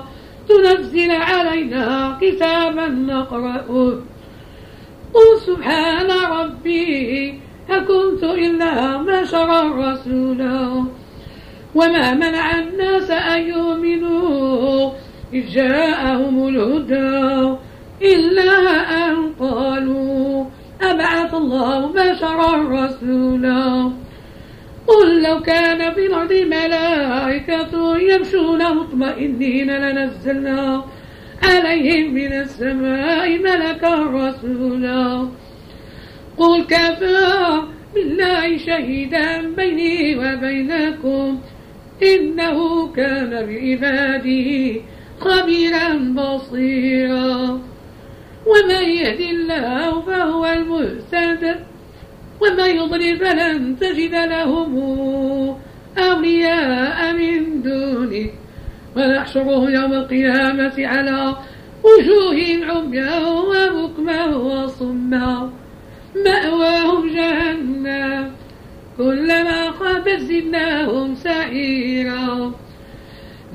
تنزل 0.48 1.10
علينا 1.10 2.18
كتابا 2.20 2.88
نقرأه. 2.88 3.98
قل 5.14 5.30
سبحان 5.46 6.10
ربي 6.10 7.40
أكنت 7.70 8.24
إلا 8.24 8.96
بشرا 8.96 9.60
رسولا. 9.62 10.84
وما 11.74 12.14
منع 12.14 12.58
الناس 12.58 13.10
أن 13.10 13.40
يؤمنوا 13.48 14.90
إذ 15.32 15.46
جاءهم 15.50 16.48
الهدى 16.48 17.56
إلا 18.02 18.52
أن 19.06 19.32
قالوا 19.40 20.44
أبعث 20.82 21.34
الله 21.34 21.86
بشرا 21.86 22.52
رسولا. 22.78 23.90
قل 24.86 25.22
لو 25.22 25.40
كان 25.40 25.94
في 25.94 26.06
الأرض 26.06 26.32
ملائكة 26.32 27.98
يمشون 27.98 28.76
مطمئنين 28.76 29.70
لنزلنا 29.70 30.84
عليهم 31.42 32.14
من 32.14 32.32
السماء 32.32 33.38
ملكا 33.38 33.94
رسولا. 33.94 35.28
قل 36.36 36.64
كفى 36.64 37.62
بالله 37.94 38.58
شهيدا 38.58 39.40
بيني 39.56 40.16
وبينكم. 40.16 41.40
إنه 42.02 42.88
كان 42.92 43.30
بعباده 43.30 44.80
خبيرا 45.20 45.88
بصيرا. 46.16 47.60
ومن 48.46 48.84
يهد 48.84 49.20
الله 49.20 50.00
فهو 50.00 50.46
المهتد. 50.46 51.73
ومن 52.44 52.70
يضلل 52.76 53.16
فلن 53.16 53.76
تجد 53.76 54.14
لهم 54.14 54.76
أولياء 55.98 57.12
من 57.12 57.62
دونه. 57.62 58.30
ونحشره 58.96 59.70
يوم 59.70 59.92
القيامة 59.92 60.72
على 60.78 61.36
وجوه 61.84 62.38
عميا 62.70 63.26
وبكما 63.26 64.36
وصما. 64.36 65.50
مأواهم 66.24 67.08
جهنم 67.08 68.30
كلما 68.96 69.70
خابت 69.70 70.20
زدناهم 70.20 71.14
سعيرا. 71.14 72.52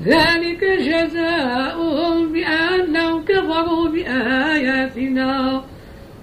ذلك 0.04 0.64
جزاؤهم 0.64 2.32
بأنهم 2.32 3.24
كفروا 3.24 3.88
بآياتنا. 3.88 5.62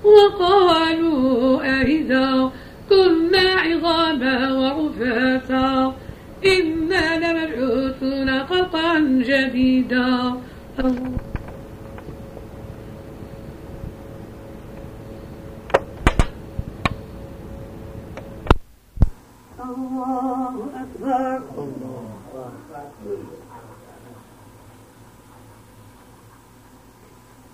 وقالوا 0.03 1.61
أئذا 1.81 2.51
كنا 2.89 3.45
عظاما 3.65 4.53
ورفاتا 4.53 5.93
إنا 6.45 7.05
لمبعوثون 7.19 8.29
خلقا 8.45 8.99
جديدا. 8.99 10.33
الله 19.59 20.53
أكبر. 20.81 21.41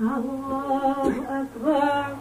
الله 0.00 1.12
أكبر. 1.28 2.16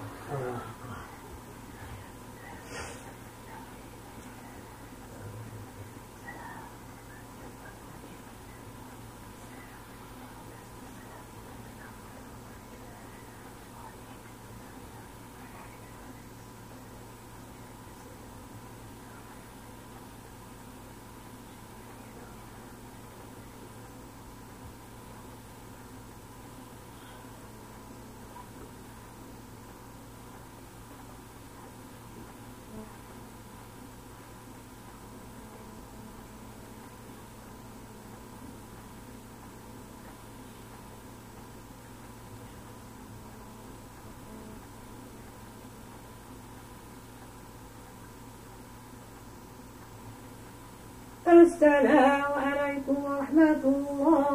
السلام 51.30 52.32
عليكم 52.48 52.96
ورحمة 53.06 53.62
الله. 53.66 54.26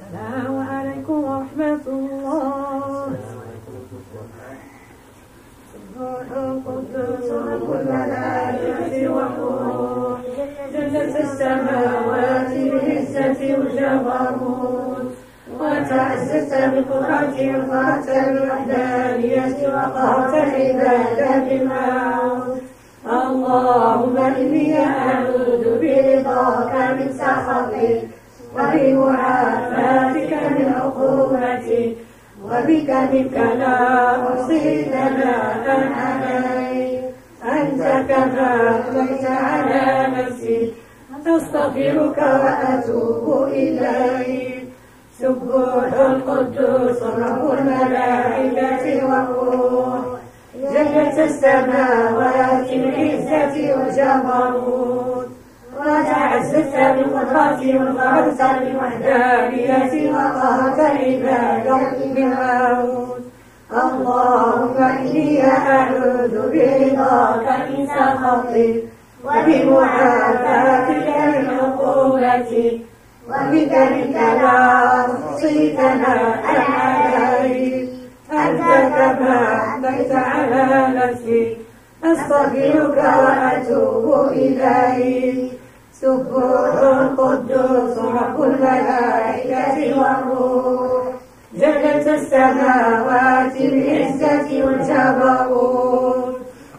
السلام 0.00 0.54
عليكم 0.70 1.16
ورحمة 1.24 1.84
الله. 1.86 3.08
روح 6.00 6.28
القدس 6.36 7.26
رب 7.30 7.68
الملائكة 7.80 9.08
والروح 9.14 10.20
جنة 10.72 11.14
السماوات 11.26 12.52
بعزة 12.72 13.40
وجبروت 13.58 15.06
وتعزت 15.60 16.52
بقدرة 16.54 17.38
وقهت 17.58 18.08
بالوحدانية 18.32 19.58
وقهت 19.74 20.34
العبادة 20.34 21.30
بالموت. 21.46 22.62
اللهم 23.04 24.16
إني 24.16 24.78
برضاك 25.64 26.74
من 26.98 27.12
سخطك 27.12 28.02
وبمعافاتك 28.54 30.32
من 30.56 30.72
عقوبتك 30.76 31.96
وبك 32.44 32.90
منك 33.12 33.36
لا 33.58 34.10
أحصي 34.34 34.84
ثناء 34.84 35.92
عليك 35.92 37.00
أنت 37.44 37.82
كما 38.08 38.78
أثنيت 38.78 39.24
على 39.30 40.06
نفسي 40.16 40.72
أستغفرك 41.26 42.18
وأتوب 42.18 43.42
إليك 43.48 44.64
سبوح 45.18 45.92
القدوس 46.00 47.02
رب 47.02 47.52
الملائكة 47.58 49.06
والروح 49.06 50.00
جنة 50.54 51.24
السماوات 51.24 52.68
العزة 52.70 53.74
والجبروت 55.84 56.06
وتعززت 56.06 56.74
بالقدرة 56.76 57.60
والغرس 57.78 58.40
بالوحدانية 58.58 60.12
وقهرت 60.12 60.78
العبادة 60.80 61.80
بالموت. 62.14 63.24
اللهم 63.72 64.76
إني 64.84 65.46
أعوذ 65.46 66.34
برضاك 66.52 67.46
من 67.68 67.86
سخطك 67.86 68.82
وبمعافاتك 69.24 71.08
من 71.26 71.50
عقوبتك 71.58 72.80
وبك 73.28 73.72
منك 73.92 74.16
لا 74.16 74.56
أحصي 75.00 75.76
ثناء 75.76 76.44
عليك 76.70 77.88
أنت 78.32 78.60
كما 78.94 79.38
أثنيت 79.78 80.12
على 80.12 80.64
نفسي 80.98 81.56
أستغفرك 82.04 82.96
وأتوب 82.96 84.28
إليك. 84.32 85.53
سبوح 86.00 86.74
القدوس 86.82 87.98
رب 87.98 88.42
الملائكة 88.42 90.00
والروح. 90.00 91.02
جلت 91.54 92.08
السماوات 92.08 93.52
بالعزة 93.58 94.64
والجبروت. 94.64 96.34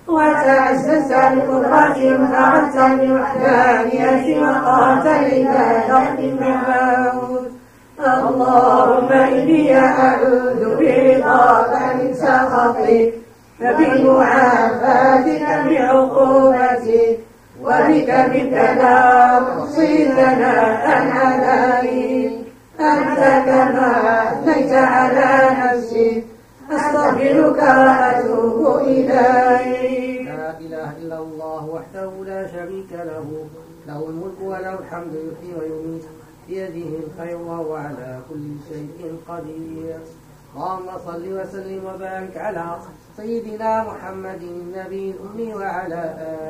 وتعزز 0.07 1.11
القدرة 1.11 1.97
وأردت 1.97 2.78
بالوحدانية 2.99 4.41
وقالت 4.41 5.05
العبادة 5.05 6.16
بالموت 6.18 7.51
اللهم 7.99 9.11
إني 9.11 9.78
أعوذ 9.78 10.61
برضاك 10.76 11.95
من 11.95 12.13
سخطك. 12.13 13.13
فبمعافاتك 13.59 15.47
من 15.66 15.78
عقوبتك. 15.78 17.18
وبك 17.66 18.09
لا 18.53 18.99
أحصي 19.57 20.05
ثناء 20.05 20.86
عليك 21.18 22.34
أنت 22.80 23.20
كما 23.45 23.89
أثنيت 24.32 24.74
على 24.74 25.30
نفسك 25.61 26.24
أستغفرك 26.72 27.57
وأتوب 27.57 28.78
إليك. 28.78 30.28
لا 30.28 30.59
إله 30.59 30.89
إلا 31.01 31.18
الله 31.18 31.61
وحده 31.66 32.11
لا 32.26 32.47
شريك 32.47 32.91
له 32.91 33.28
له 33.88 33.99
الملك 34.09 34.39
وله 34.41 34.74
الحمد 34.80 35.13
يحيي 35.13 35.53
ويميت 35.59 36.05
بيده 36.47 36.89
الخير 37.03 37.38
وهو 37.38 37.76
على 37.76 38.20
كل 38.30 38.45
شيء 38.70 39.18
قدير. 39.30 39.99
اللهم 40.55 40.88
صل 41.05 41.26
وسلم 41.38 41.82
وبارك 41.86 42.38
على 42.38 42.66
سيدنا 43.18 43.84
محمد 43.84 44.41
النبي 44.41 45.16
الأمي 45.16 45.53
وعلى 45.55 46.01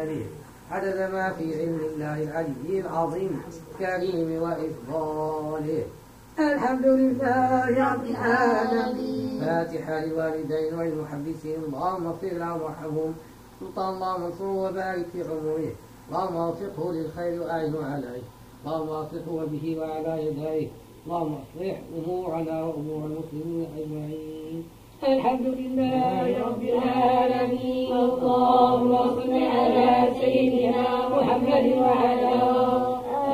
آله. 0.02 0.26
عدد 0.72 1.12
ما 1.12 1.34
في 1.34 1.62
علم 1.62 1.80
الله 1.80 2.24
العلي 2.24 2.80
العظيم 2.80 3.42
الكريم 3.72 4.42
وإفضاله. 4.42 5.86
الحمد 6.40 6.86
لله 6.86 7.94
رب 7.94 8.06
العالمين. 8.06 9.42
فاتحة 9.42 10.06
للوالدين 10.06 10.74
والمحدثين 10.80 11.60
اللهم 11.68 12.08
اغفر 12.08 12.64
وارحمهم. 12.64 13.14
سلطان 13.60 13.94
اللهم 13.94 14.24
انصره 14.24 14.52
وبارك 14.52 15.06
في 15.14 15.22
عمره. 15.24 15.72
اللهم 16.10 16.36
وفقه 16.36 16.92
للخير 16.94 17.42
وأعن 17.42 17.76
عليه. 17.76 18.24
اللهم 18.66 18.90
وفقه 18.90 19.46
به 19.46 19.78
وعلى 19.80 20.28
يديه. 20.28 20.68
اللهم 21.06 21.34
أصلح 21.34 21.82
أمورنا 21.98 22.64
وأمور 22.64 23.06
المسلمين 23.06 23.68
أجمعين. 23.78 24.64
الحمد 25.04 25.46
لله 25.60 26.24
رب 26.48 26.64
العالمين. 26.64 27.92
اللهم 27.92 28.92
صل 28.98 29.34
على 29.58 29.90
سيدنا 30.22 30.88
محمد 31.14 31.66
وعلى 31.84 32.36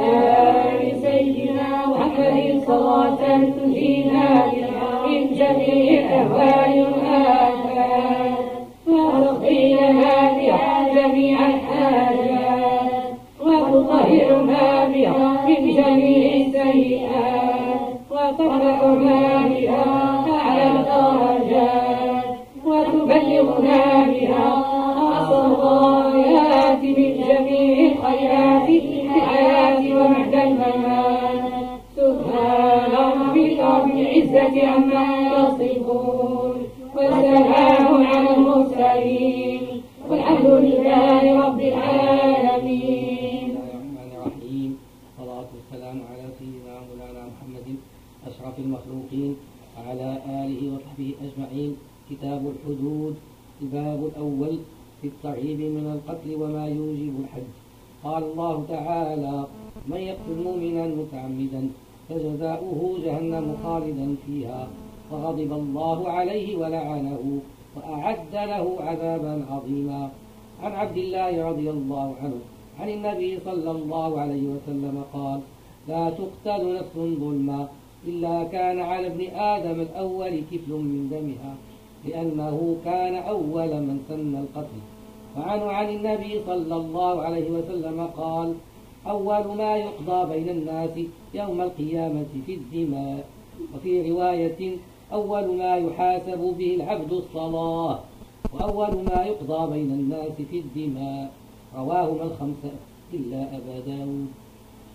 آل 0.01 0.81
سيدنا 1.05 1.69
محمد. 1.91 2.63
صلاة 2.67 3.21
تنجينا 3.57 4.27
بها 4.51 4.89
من 5.07 5.21
جميع 5.39 5.83
الأهوال 5.99 6.73
والآفات 6.85 8.37
وتقضي 8.87 9.73
لنا 9.73 10.15
بها 10.37 10.73
جميع 10.95 11.37
الحاجات 11.53 13.13
وتطهرنا 13.45 14.65
بها 14.93 15.29
من 15.47 15.61
جميع 15.77 16.27
السيئات. 16.41 17.81
وترفعنا 18.11 19.47
بها 19.47 19.70
بها 23.61 24.47
أقصى 24.97 25.47
الغايات 25.47 26.81
من 26.83 27.11
جميع 27.29 27.91
الخيرات 27.91 28.65
في 28.65 29.01
الحياة 29.01 29.81
وبعد 29.95 30.33
الممات 30.35 31.71
سبحان 31.95 32.91
ربك 32.91 33.59
رب 33.59 33.89
العزة 33.91 34.67
عما 34.67 35.07
يصفون 35.33 36.57
والسلام 36.95 37.87
على 38.05 38.29
المرسلين 38.35 39.61
والحمد 40.09 40.47
لله 40.47 41.47
رب 41.47 41.59
العالمين 41.59 43.01
والسلام 45.71 46.01
على 46.11 46.25
سيدنا 46.39 46.75
مولانا 46.87 47.21
محمد 47.31 47.67
أشرف 48.27 48.59
المخلوقين 48.59 49.35
وعلى 49.77 50.09
آله 50.27 50.61
وصحبه 50.73 51.09
أجمعين. 51.25 51.75
كتاب 52.09 52.41
الحدود. 52.53 53.15
الباب 53.61 54.05
الأول 54.05 54.57
في 55.01 55.07
الترهيب 55.07 55.59
من 55.59 55.85
القتل 55.95 56.29
وما 56.41 56.67
يوجب 56.67 57.13
الحد 57.23 57.49
قال 58.03 58.23
الله 58.23 58.65
تعالى 58.69 59.45
من 59.87 59.97
يقتل 59.97 60.43
مؤمنا 60.43 60.87
متعمدا 60.87 61.69
فجزاؤه 62.09 62.99
جهنم 63.05 63.57
خالدا 63.63 64.15
فيها. 64.25 64.67
وغضب 65.11 65.53
الله 65.53 66.09
عليه 66.09 66.57
ولعنه 66.57 67.39
وأعد 67.75 68.33
له 68.33 68.65
عذابا 68.79 69.45
عظيما. 69.51 70.09
عن 70.63 70.71
عبد 70.71 70.97
الله 70.97 71.49
رضي 71.49 71.69
الله 71.69 72.15
عنه 72.23 72.39
عن 72.79 72.89
النبي 72.89 73.39
صلى 73.45 73.71
الله 73.71 74.19
عليه 74.19 74.43
وسلم 74.53 75.03
قال 75.13 75.39
لا 75.87 76.09
تقتل 76.09 76.75
نفس 76.75 76.95
ظلما 76.95 77.67
إلا 78.07 78.43
كان 78.43 78.79
على 78.79 79.07
ابن 79.07 79.21
آدم 79.35 79.81
الأول 79.81 80.41
كفل 80.51 80.71
من 80.71 81.09
دمها. 81.11 81.55
لأنه 82.05 82.77
كان 82.85 83.15
أول 83.15 83.71
من 83.87 83.97
سن 84.09 84.35
القتل. 84.35 84.81
وعنه 85.37 85.65
عن 85.65 85.89
النبي 85.89 86.41
صلى 86.47 86.75
الله 86.75 87.21
عليه 87.21 87.51
وسلم 87.51 88.07
قال 88.17 88.53
أول 89.07 89.57
ما 89.57 89.75
يقضى 89.77 90.33
بين 90.33 90.49
الناس 90.49 90.95
يوم 91.33 91.61
القيامة 91.61 92.31
في 92.45 92.53
الدماء. 92.53 93.25
وفي 93.75 94.11
رواية 94.11 94.77
أول 95.13 95.57
ما 95.57 95.75
يحاسب 95.75 96.55
به 96.57 96.75
العبد 96.75 97.11
الصلاة. 97.11 97.99
وأول 98.53 98.93
ما 99.03 99.25
يقضى 99.25 99.71
بين 99.73 99.91
الناس 99.91 100.35
في 100.51 100.59
الدماء. 100.59 101.31
رواهما 101.77 102.23
الخمسة 102.23 102.71
إلا 103.13 103.41
أبا 103.57 103.79
داود. 103.87 104.27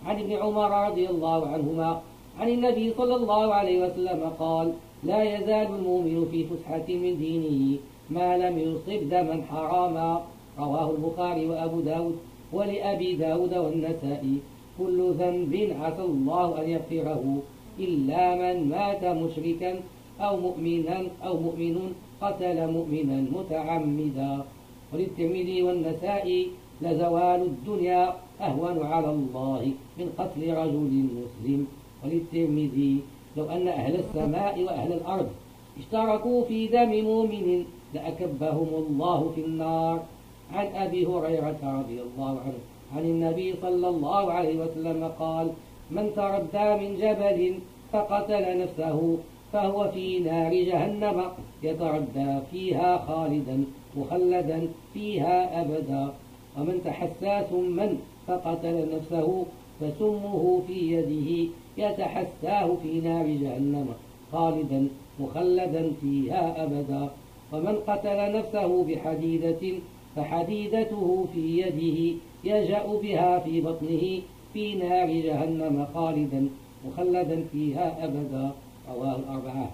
عن 0.07 0.21
ابن 0.21 0.33
عمر 0.33 0.71
رضي 0.89 1.09
الله 1.11 1.47
عنهما 1.47 2.01
عن 2.41 2.49
النبي 2.49 2.95
صلى 2.99 3.15
الله 3.15 3.55
عليه 3.55 3.85
وسلم 3.85 4.21
قال 4.39 4.73
لا 5.07 5.21
يزال 5.23 5.69
المؤمن 5.79 6.29
في 6.31 6.45
فسحة 6.45 6.89
من 6.89 7.13
دينه 7.19 7.79
ما 8.11 8.29
لم 8.43 8.55
يصب 8.59 9.01
دما 9.09 9.37
حراما. 9.51 10.11
رواه 10.59 10.91
البخاري 10.91 11.47
وأبو 11.47 11.81
داود 11.81 12.17
ولأبي 12.53 13.11
داود 13.17 13.55
والنسائي. 13.55 14.37
كل 14.79 14.99
ذنب 15.21 15.55
عسى 15.81 16.05
الله 16.13 16.47
أن 16.61 16.67
يغفره. 16.71 17.25
إلا 17.79 18.23
من 18.41 18.69
مات 18.69 19.03
مشركا 19.05 19.73
أو 20.21 20.33
مؤمنا 20.47 20.99
أو 21.27 21.35
مؤمن 21.47 21.77
قتل 22.23 22.59
مؤمنا 22.77 23.19
متعمدا. 23.37 24.33
وللترمذي 24.93 25.63
والنسائي 25.63 26.41
لزوال 26.83 27.41
الدنيا 27.53 28.03
أهون 28.41 28.79
على 28.93 29.11
الله 29.11 29.63
من 29.99 30.09
قتل 30.19 30.43
رجل 30.61 30.93
مسلم. 31.21 31.61
وللترمذي 32.05 32.95
لو 33.37 33.51
أن 33.51 33.69
أهل 33.69 33.97
السماء 33.97 34.63
وأهل 34.63 34.93
الأرض 34.93 35.29
اشتركوا 35.79 36.45
في 36.45 36.67
دم 36.67 37.05
مؤمن 37.05 37.65
لأكبهم 37.95 38.69
الله 38.75 39.33
في 39.35 39.41
النار. 39.41 40.03
عن 40.53 40.67
أبي 40.67 41.07
هريرة 41.07 41.59
رضي 41.63 42.01
الله 42.03 42.31
عنه 42.31 42.59
عن 42.97 43.05
النبي 43.05 43.55
صلى 43.63 43.89
الله 43.89 44.33
عليه 44.33 44.59
وسلم 44.61 45.11
قال 45.19 45.51
من 45.91 46.13
تردى 46.17 46.87
من 46.87 46.97
جبل 46.97 47.59
فقتل 47.93 48.59
نفسه 48.63 49.19
فهو 49.53 49.91
في 49.91 50.19
نار 50.19 50.55
جهنم 50.55 51.23
يتردى 51.63 52.39
فيها 52.51 52.99
خالدا 52.99 53.65
مخلدا 53.97 54.69
فيها 54.95 55.63
أبدا. 55.63 56.13
ومن 56.59 56.81
تحسى 56.85 57.47
سما 57.51 57.97
فقتل 58.27 58.97
نفسه 58.97 59.47
فسمه 59.81 60.63
في 60.67 60.93
يده 60.93 61.51
يتحساه 61.79 62.77
في 62.83 63.01
نار 63.01 63.27
جهنم 63.27 63.89
خالدا 64.33 64.89
مخلدا 65.21 65.93
فيها 66.01 66.65
أبدا. 66.65 67.11
ومن 67.53 67.77
قتل 67.87 68.39
نفسه 68.39 68.85
بحديدة 68.85 69.63
فحديدته 70.17 71.27
في 71.35 71.61
يده 71.61 72.17
يجأ 72.45 72.87
بها 73.03 73.39
في 73.39 73.61
بطنه 73.61 74.21
في 74.53 74.75
نار 74.75 75.11
جهنم 75.11 75.87
خالدا 75.95 76.49
مخلدا 76.87 77.45
فيها 77.53 78.05
أبدا. 78.05 78.51
رواه 78.95 79.17
الأربعة. 79.17 79.71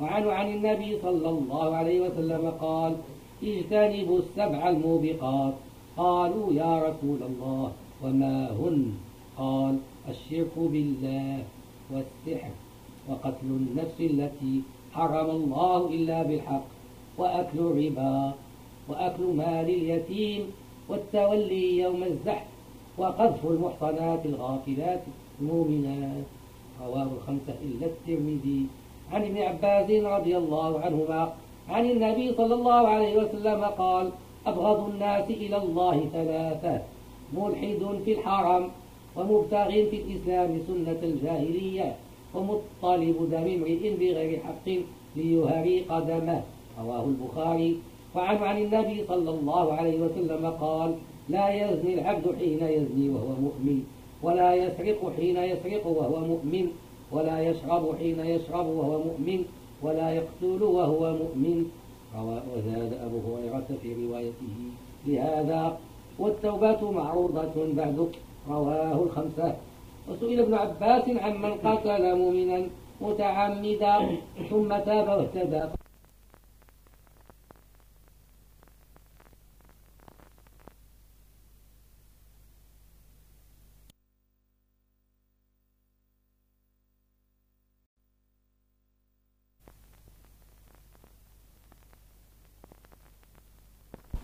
وعنه 0.00 0.32
عن 0.32 0.48
النبي 0.54 0.98
صلى 1.02 1.28
الله 1.28 1.76
عليه 1.76 2.00
وسلم 2.00 2.52
قال 2.60 2.96
اجتنبوا 3.42 4.18
السبع 4.18 4.68
الموبقات. 4.68 5.54
قالوا 5.96 6.52
يا 6.52 6.78
رسول 6.78 7.18
الله 7.22 7.72
وما 8.04 8.50
هن؟ 8.50 8.92
قال 9.38 9.78
الشرك 10.08 10.54
بالله 10.56 11.44
والسحر 11.90 12.50
وقتل 13.08 13.46
النفس 13.46 14.00
التي 14.00 14.62
حرم 14.94 15.30
الله 15.30 15.86
إلا 15.86 16.22
بالحق 16.22 16.64
وأكل 17.18 17.58
الربا 17.58 18.32
وأكل 18.88 19.22
مال 19.22 19.68
اليتيم 19.70 20.50
والتولي 20.88 21.78
يوم 21.78 22.02
الزحف 22.02 22.46
وقذف 22.98 23.46
المحصنات 23.46 24.26
الغافلات 24.26 25.02
المؤمنات. 25.40 26.24
رواه 26.82 27.08
الخمسة 27.16 27.56
إلا 27.62 27.86
الترمذي. 27.86 28.66
عن 29.12 29.22
ابن 29.22 29.38
عباس 29.38 29.90
رضي 29.90 30.36
الله 30.36 30.80
عنهما 30.80 31.32
عن 31.68 31.90
النبي 31.90 32.34
صلى 32.34 32.54
الله 32.54 32.88
عليه 32.88 33.16
وسلم 33.16 33.64
قال 33.64 34.10
أبغض 34.46 34.90
الناس 34.90 35.30
إلى 35.30 35.56
الله 35.56 36.08
ثلاثة 36.12 36.82
ملحد 37.32 38.00
في 38.04 38.12
الحرم 38.12 38.70
ومبتغ 39.16 39.68
في 39.68 39.96
الإسلام 40.02 40.60
سنة 40.68 41.00
الجاهلية 41.02 41.96
ومطالب 42.34 43.16
دم 43.30 43.46
امرئ 43.56 43.96
بغير 44.00 44.40
حق 44.40 44.66
ليهريق 45.16 45.98
دمه 45.98 46.42
رواه 46.80 47.04
البخاري. 47.04 47.76
وعن 48.14 48.36
عن 48.36 48.58
النبي 48.62 49.04
صلى 49.08 49.30
الله 49.30 49.72
عليه 49.72 49.98
وسلم 50.00 50.44
قال 50.60 50.94
لا 51.28 51.46
يزني 51.48 51.94
العبد 51.94 52.26
حين 52.38 52.62
يزني 52.62 53.08
وهو 53.08 53.32
مؤمن 53.40 53.84
ولا 54.22 54.54
يسرق 54.54 55.12
حين 55.16 55.36
يسرق 55.36 55.86
وهو 55.86 56.20
مؤمن 56.20 56.66
ولا 57.12 57.40
يشرب 57.40 57.96
حين 57.98 58.20
يشرب 58.20 58.66
وهو 58.66 58.98
مؤمن 58.98 59.44
ولا 59.82 60.10
يقتل 60.10 60.62
وهو 60.62 61.02
مؤمن. 61.22 61.58
وزاد 62.52 62.92
أبو 63.04 63.18
هريرة 63.28 63.68
في 63.82 64.06
روايته. 64.06 64.56
لهذا 65.06 65.78
والتوبة 66.18 66.90
معروضة 66.90 67.56
بعد 67.76 68.08
رواه 68.48 69.02
الخمسة. 69.02 69.56
وسئل 70.08 70.40
ابن 70.40 70.54
عباس 70.54 71.08
عمن 71.08 71.54
قتل 71.54 72.18
مؤمنا 72.18 72.68
متعمدا 73.00 74.16
ثم 74.50 74.68
تاب 74.78 75.08
واهتدى. 75.08 75.64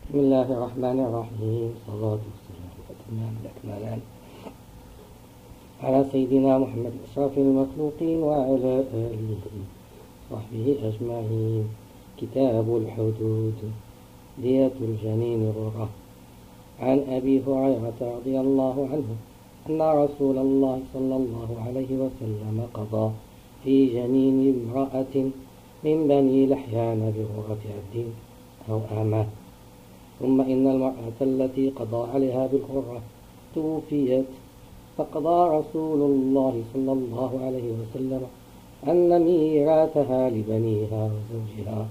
بسم 0.08 0.18
الله 0.18 0.52
الرحمن 0.52 0.98
الرحيم. 1.00 1.74
صلاة 1.86 2.20
والسلام 2.26 2.57
والأتمان 3.08 3.34
الأكملان 3.42 4.00
على 5.82 6.04
سيدنا 6.12 6.58
محمد 6.58 6.92
أشرف 7.10 7.38
المخلوقين 7.38 8.18
وعلى 8.22 8.84
آله 8.94 9.40
وصحبه 10.30 10.76
أجمعين. 10.88 11.68
كتاب 12.20 12.76
الحدود 12.76 13.58
دية 14.42 14.76
الجنين 14.80 15.50
غرة 15.50 15.88
عن 16.80 16.98
أبي 17.08 17.42
هريرة 17.46 18.00
رضي 18.00 18.40
الله 18.40 18.88
عنه 18.92 19.10
أن 19.68 19.80
رسول 20.04 20.38
الله 20.38 20.80
صلى 20.94 21.16
الله 21.16 21.48
عليه 21.66 21.90
وسلم 22.02 22.66
قضى 22.74 23.10
في 23.64 23.86
جنين 23.86 24.38
امرأة 24.54 25.14
من 25.84 26.08
بني 26.08 26.46
لحيان 26.46 27.00
بغرة 27.16 27.62
عبد 27.76 28.06
أو 28.70 28.80
أمة. 29.02 29.26
ثم 30.20 30.40
إن 30.40 30.66
المرأة 30.66 31.18
التي 31.20 31.70
قضى 31.70 32.10
عليها 32.14 32.46
بالغرة 32.46 33.00
توفيت 33.54 34.24
فقضى 34.96 35.56
رسول 35.58 36.00
الله 36.10 36.62
صلى 36.74 36.92
الله 36.92 37.40
عليه 37.44 37.72
وسلم 37.72 38.22
أن 38.88 39.24
ميراثها 39.24 40.30
لبنيها 40.30 41.10
وزوجها 41.12 41.86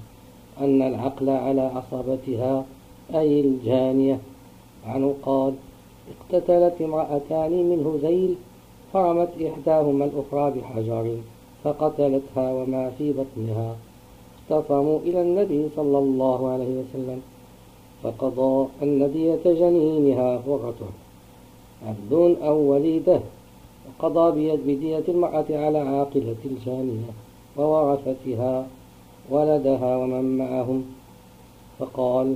أن 0.61 0.82
العقل 0.82 1.30
على 1.30 1.61
عصبتها 1.61 2.65
أي 3.15 3.39
الجانية. 3.39 4.19
عنه 4.86 5.15
قال 5.23 5.53
اقتتلت 6.11 6.82
امرأتان 6.82 7.51
من 7.51 7.86
هزيل 7.86 8.36
فرمت 8.93 9.30
إحداهما 9.41 10.05
الأخرى 10.05 10.59
بحجر 10.59 11.17
فقتلتها 11.63 12.53
وما 12.53 12.89
في 12.97 13.13
بطنها. 13.13 13.75
اختصموا 14.51 14.99
إلى 14.99 15.21
النبي 15.21 15.69
صلى 15.75 15.97
الله 15.97 16.49
عليه 16.49 16.82
وسلم 16.82 17.21
فقضى 18.04 18.68
أن 18.84 19.12
دية 19.14 19.54
جنينها 19.54 20.38
فرته 20.38 20.86
عبد 21.88 22.38
أو 22.43 22.58
وليدة 22.72 23.22
وقضى 23.88 24.32
بيد 24.32 24.60
بدية 24.68 25.04
المرأة 25.08 25.45
على 25.50 25.78
عاقلة 25.78 26.36
الجانية 26.45 27.12
وورثتها 27.58 28.68
ولدها 29.30 29.98
ومن 29.98 30.38
معهم. 30.38 30.86
فقال 31.80 32.36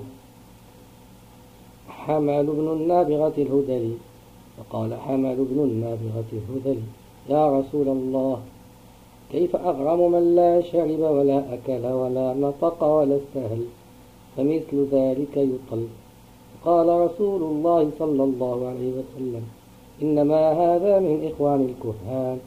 حمل 1.89 2.45
بن 2.45 2.67
النابغة 2.67 3.33
الهدلي 3.37 3.93
فقال 4.57 4.93
حمل 4.93 5.35
بن 5.35 5.59
النابغة 5.63 6.29
الهدلي 6.33 6.83
يا 7.29 7.59
رسول 7.59 7.87
الله 7.87 8.39
كيف 9.31 9.55
أغرم 9.55 10.11
من 10.11 10.35
لا 10.35 10.61
شرب 10.61 10.99
ولا 10.99 11.53
أكل 11.53 11.85
ولا 11.85 12.33
نطق 12.33 12.83
ولا 12.83 13.17
استهل؟ 13.17 13.65
فمثل 14.37 14.87
ذلك 14.91 15.37
يطل. 15.37 15.87
قال 16.65 16.87
رسول 16.87 17.41
الله 17.43 17.91
صلى 17.99 18.23
الله 18.23 18.67
عليه 18.67 18.91
وسلم 18.91 19.43
إنما 20.01 20.51
هذا 20.51 20.99
من 20.99 21.31
إخوان 21.31 21.61
الكهان 21.69 22.39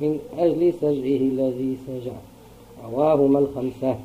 من 0.00 0.18
أجل 0.38 0.72
سجعه 0.72 1.22
الذي 1.32 1.76
سجع. 1.86 2.16
رواهما 2.84 3.38
الخمسة. 3.38 3.98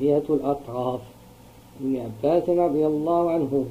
بيئة 0.00 0.24
الأطراف. 0.30 1.00
ابن 1.80 1.96
عباس 1.96 2.48
رضي 2.48 2.86
الله 2.86 3.30
عنه 3.30 3.64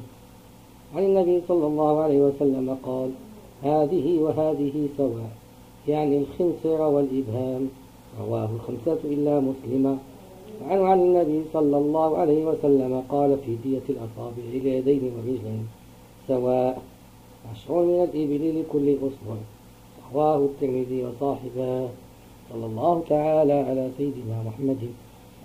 عن 0.96 1.04
النبي 1.04 1.42
صلى 1.48 1.68
الله 1.68 2.00
عليه 2.00 2.22
وسلم 2.22 2.78
قال 2.84 3.12
هذه 3.64 4.20
وهذه 4.20 4.88
سواء 4.98 5.32
يعني 5.88 6.18
الخنصر 6.18 6.82
والإبهام. 6.82 7.70
رواه 8.22 8.50
الخمسة 8.56 9.00
إلا 9.04 9.40
مسلما 9.40 9.98
عنه 10.70 10.88
عن 10.88 11.00
النبي 11.00 11.44
صلى 11.54 11.78
الله 11.78 12.18
عليه 12.18 12.46
وسلم 12.46 13.04
قال 13.10 13.38
في 13.46 13.56
دية 13.64 13.88
الأصابع 13.90 14.44
اليدين 14.54 15.12
والرجلين 15.16 15.68
سواء 16.28 16.82
عشر 17.52 17.84
من 17.84 18.04
الإبل 18.04 18.60
لكل 18.60 18.96
أصبع 18.96 19.36
رواه 20.14 20.38
الترمذي 20.38 21.04
وصاحبه 21.04 21.90
صلى 22.50 22.66
الله 22.66 23.04
تعالى 23.10 23.54
على 23.54 23.90
سيدنا 23.98 24.44
محمد 24.48 24.90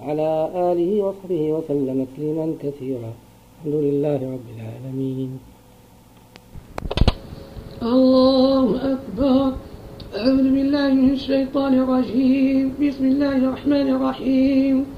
على 0.01 0.51
آله 0.55 1.03
وصحبه 1.03 1.53
وسلم 1.53 2.07
تسليما 2.15 2.55
كثيرا. 2.63 3.13
الحمد 3.59 3.75
لله 3.75 4.21
رب 4.35 4.49
العالمين. 4.57 5.39
الله 7.83 8.93
أكبر. 8.93 9.53
أعوذ 10.17 10.47
بالله 10.55 10.95
من 10.95 11.11
الشيطان 11.11 11.75
الرجيم. 11.75 12.75
بسم 12.83 13.05
الله 13.05 13.37
الرحمن 13.37 13.89
الرحيم. 13.97 14.98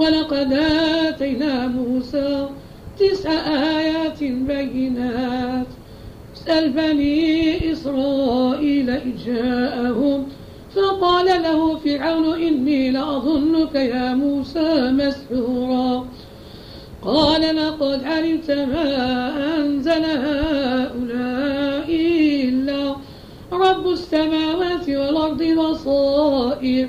ولقد 0.00 0.52
آتينا 0.52 1.66
موسى 1.66 2.48
تسع 2.98 3.30
آيات 3.78 4.22
بينات. 4.22 5.66
اسأل 6.36 6.70
بني 6.70 7.72
إسرائيل 7.72 8.90
إذ 8.90 9.24
جاءهم. 9.26 10.26
فقال 10.74 11.26
له 11.26 11.76
فرعون 11.76 12.42
إني 12.42 12.90
لأظنك 12.90 13.74
يا 13.74 14.14
موسى 14.14 14.90
مسحورا. 14.90 16.08
قال 17.02 17.56
لقد 17.56 18.04
علمت 18.04 18.50
ما 18.50 19.58
أنزل 19.58 20.04
هؤلاء 20.04 21.86
إلا 22.44 22.96
رب 23.52 23.86
السماوات 23.86 24.88
والأرض 24.88 25.42
بصائر 25.42 26.88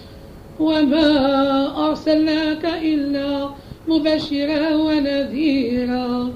وما 0.61 1.09
أرسلناك 1.87 2.65
إلا 2.65 3.49
مبشرا 3.87 4.75
ونذيرا. 4.75 6.33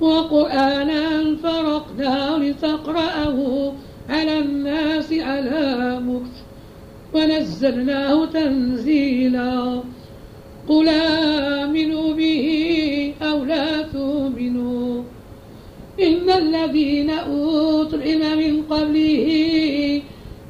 وقرآنا 0.00 1.36
فرقناه 1.42 2.38
لتقرأه 2.38 3.38
على 4.08 4.38
الناس 4.38 5.12
على 5.12 6.00
مكث 6.00 6.36
ونزلناه 7.14 8.24
تنزيلا. 8.24 9.80
قل 10.68 10.88
آمنوا 10.88 12.14
به 12.14 12.46
أو 13.22 13.44
لا 13.44 13.82
تؤمنوا. 13.82 15.02
إن 16.00 16.30
الذين 16.30 17.10
أوتوا 17.10 17.98
العلم 17.98 18.38
من 18.38 18.62
قبله 18.62 19.28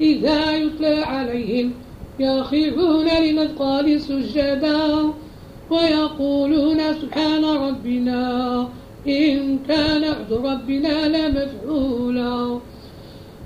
إذا 0.00 0.56
يتلى 0.56 0.96
عليهم 1.04 1.72
يخرون 2.18 3.08
للأذقان 3.08 3.98
سجدا 3.98 5.12
ويقولون 5.70 6.78
سبحان 7.00 7.44
ربنا 7.44 8.68
إن 9.08 9.58
كان 9.68 10.04
عبد 10.04 10.32
ربنا 10.32 11.08
لمفعولا. 11.08 12.60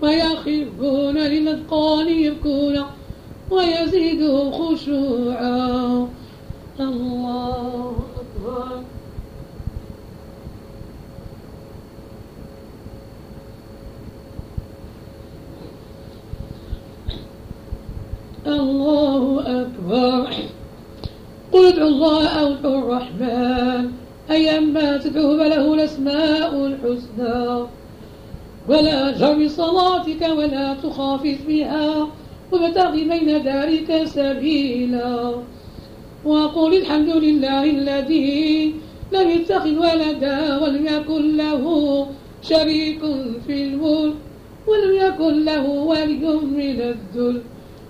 ويخرون 0.03 1.19
للأذقان 1.19 2.09
يبكون 2.09 2.85
ويزيدهم 3.51 4.51
خشوعا. 4.53 6.09
الله 6.81 7.97
أكبر 8.21 8.83
الله 18.49 19.41
أكبر 19.61 20.31
قل 21.53 21.67
ادعوا 21.67 21.89
الله 21.89 22.29
أو 22.29 22.47
ادعوا 22.53 22.79
الرحمن 22.79 23.91
أيما 24.31 24.97
تدعو 24.97 25.37
فله 25.39 25.75
الأسماء 25.75 26.67
الحسنى 26.67 27.67
ولا 28.69 29.11
جر 29.11 29.49
صلاتك 29.49 30.23
ولا 30.39 30.75
تخافت 30.75 31.39
بها 31.49 32.09
وابتغ 32.53 32.91
بين 32.91 33.37
ذلك 33.37 34.05
سبيلا 34.05 35.35
وقل 36.25 36.75
الحمد 36.75 37.09
لله 37.09 37.65
الذي 37.65 38.75
لم 39.13 39.31
يتخذ 39.31 39.79
ولدا 39.79 40.59
ولم 40.63 40.87
يكن 40.87 41.37
له 41.37 42.07
شريك 42.43 43.01
في 43.47 43.63
الملك 43.65 44.15
ولم 44.67 44.97
يكن 44.97 45.45
له 45.45 45.69
ولي 45.69 46.25
من 46.43 46.81
الذل 46.81 47.43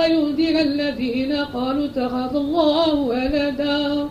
وينذر 0.00 0.60
الذين 0.60 1.32
قالوا 1.32 1.84
اتخذ 1.84 2.36
الله 2.36 2.94
ولدا. 2.94 4.08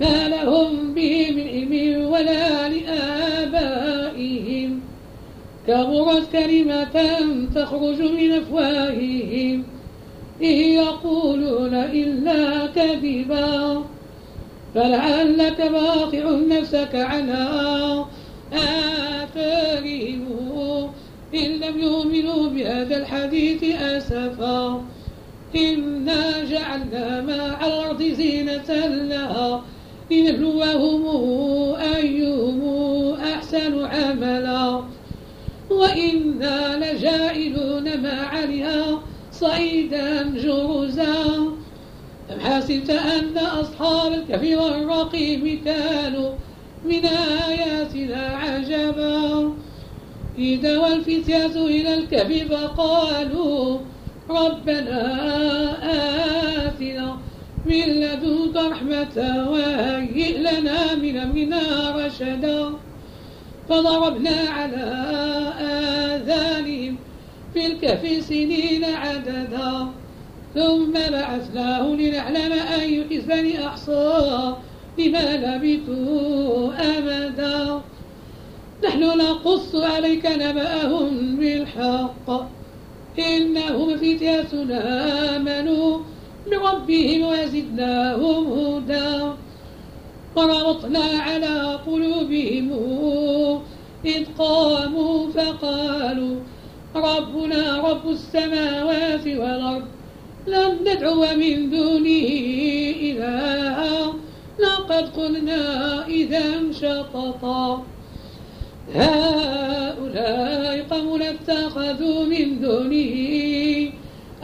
ما 0.00 0.28
لهم 0.28 0.94
به 0.94 1.30
من 1.30 1.48
علم 1.48 2.06
ولا 2.06 2.68
لآبائهم. 2.68 4.80
كبرت 5.66 6.32
كلمة 6.32 7.18
تخرج 7.54 8.02
من 8.02 8.32
أفواههم. 8.32 9.64
إن 10.42 10.46
يقولون 10.46 11.74
إلا 11.74 12.66
كذبا. 12.66 13.82
فلعلك 14.74 15.70
باقع 15.72 16.30
نفسك 16.30 16.94
على 16.94 17.48
آثارهم. 18.52 20.22
إن 21.34 21.50
لم 21.50 21.80
يؤمنوا 21.80 22.48
بهذا 22.48 22.96
الحديث 22.96 23.64
أسفا. 23.64 24.84
إنا 25.56 26.44
جعلنا 26.44 27.20
ما 27.20 27.42
على 27.42 27.74
الأرض 27.74 28.02
زينة 28.02 28.86
لها. 28.86 29.62
لنبلوهم 30.10 31.04
أيهم 31.96 32.60
أحسن 33.14 33.84
عملا. 33.84 34.82
وإنا 35.70 36.76
لجائلون 36.76 38.02
ما 38.02 38.22
عليها 38.22 39.02
صعيدا 39.32 40.22
جرزا. 40.22 41.24
أم 42.30 42.40
حسبت 42.40 42.90
أن 42.90 43.38
أصحاب 43.38 44.12
الكهف 44.12 44.58
والرقيم 44.58 45.60
كانوا 45.64 46.30
من 46.84 47.04
آياتنا 47.48 48.16
عجبا. 48.16 49.52
إذا 50.38 50.78
والفتية 50.78 51.46
إلى 51.46 51.94
الكهف 51.94 52.52
فقالوا 52.52 53.78
ربنا 54.30 55.02
آتنا 56.66 57.16
من 57.66 57.86
لدنك 57.86 58.56
رحمة 58.56 59.46
وهيئ 59.50 60.38
لنا 60.38 60.94
من 60.94 61.16
أمرنا 61.16 61.96
رشدا. 61.96 62.70
فضربنا 63.68 64.36
على 64.50 64.84
آذانهم 65.60 66.96
في 67.54 67.66
الكهف 67.66 68.24
سنين 68.24 68.84
عددا. 68.84 69.88
ثم 70.54 70.92
بعثناه 70.92 71.86
لنعلم 71.86 72.52
أي 72.52 73.04
حزب 73.10 73.30
أحصى 73.66 74.54
بما 74.98 75.36
لبثوا 75.36 76.70
أمدا 76.98 77.80
نحن 78.84 79.18
نقص 79.18 79.74
عليك 79.74 80.26
نبأهم 80.26 81.36
بالحق. 81.36 82.28
إنهم 83.18 83.96
فتية 83.96 84.52
آمنوا 85.36 85.98
بربهم 86.50 87.22
وزدناهم 87.22 88.52
هدى 88.52 89.30
وربطنا 90.36 91.04
على 91.20 91.78
قلوبهم 91.86 92.72
إذ 94.04 94.24
قاموا 94.38 95.30
فقالوا 95.30 96.36
ربنا 96.96 97.80
رب 97.88 98.10
السماوات 98.10 99.26
والأرض 99.26 99.86
لن 100.46 100.78
ندعو 100.86 101.26
من 101.36 101.70
دونه 101.70 102.28
إلها. 103.06 104.14
لقد 104.58 105.04
قلنا 105.16 105.62
إذا 106.06 106.72
شططا. 106.72 107.82
هؤلاء 108.94 110.82
قوم 110.90 111.22
اتخذوا 111.22 112.24
من 112.24 112.60
دونه 112.60 113.14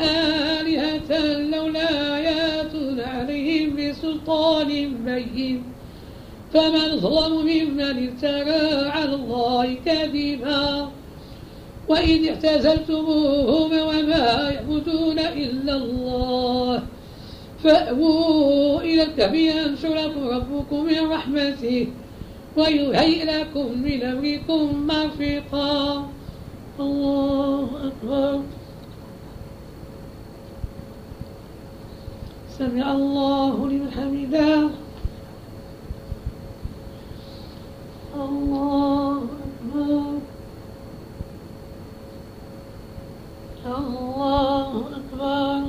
آلهة 0.01 1.11
لولا 1.39 2.19
ياتون 2.19 3.01
عليهم 3.01 3.77
بسلطان 3.77 4.95
بين. 5.05 5.63
فمن 6.55 7.01
ظلم 7.01 7.47
ممن 7.47 8.09
افترى 8.09 8.89
على 8.91 9.15
الله 9.15 9.75
كذبا. 9.85 10.89
وإذ 11.89 12.29
اعتزلتموهم 12.29 13.73
وما 13.73 14.51
يعبدون 14.51 15.19
إلا 15.19 15.77
الله. 15.77 16.83
فأووا 17.65 18.81
إلى 18.81 19.03
الكهف 19.03 19.35
ينشر 19.35 19.95
لكم 19.95 20.29
ربكم 20.29 20.85
من 20.85 21.11
رحمته. 21.11 21.87
ويهيئ 22.57 23.25
لكم 23.25 23.83
من 23.83 24.03
أمركم 24.03 24.87
مرفقا 24.87 26.09
الله 26.81 27.69
أكبر. 27.89 28.41
سمع 32.59 32.93
الله 32.93 33.69
لمن 33.69 33.91
حمده. 33.91 34.71
الله 38.17 39.23
أكبر. 39.47 40.19
الله 43.67 44.71
أكبر. 44.99 45.63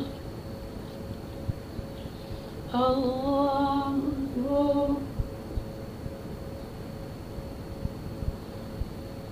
الله 2.75 3.89
أكبر. 3.89 5.08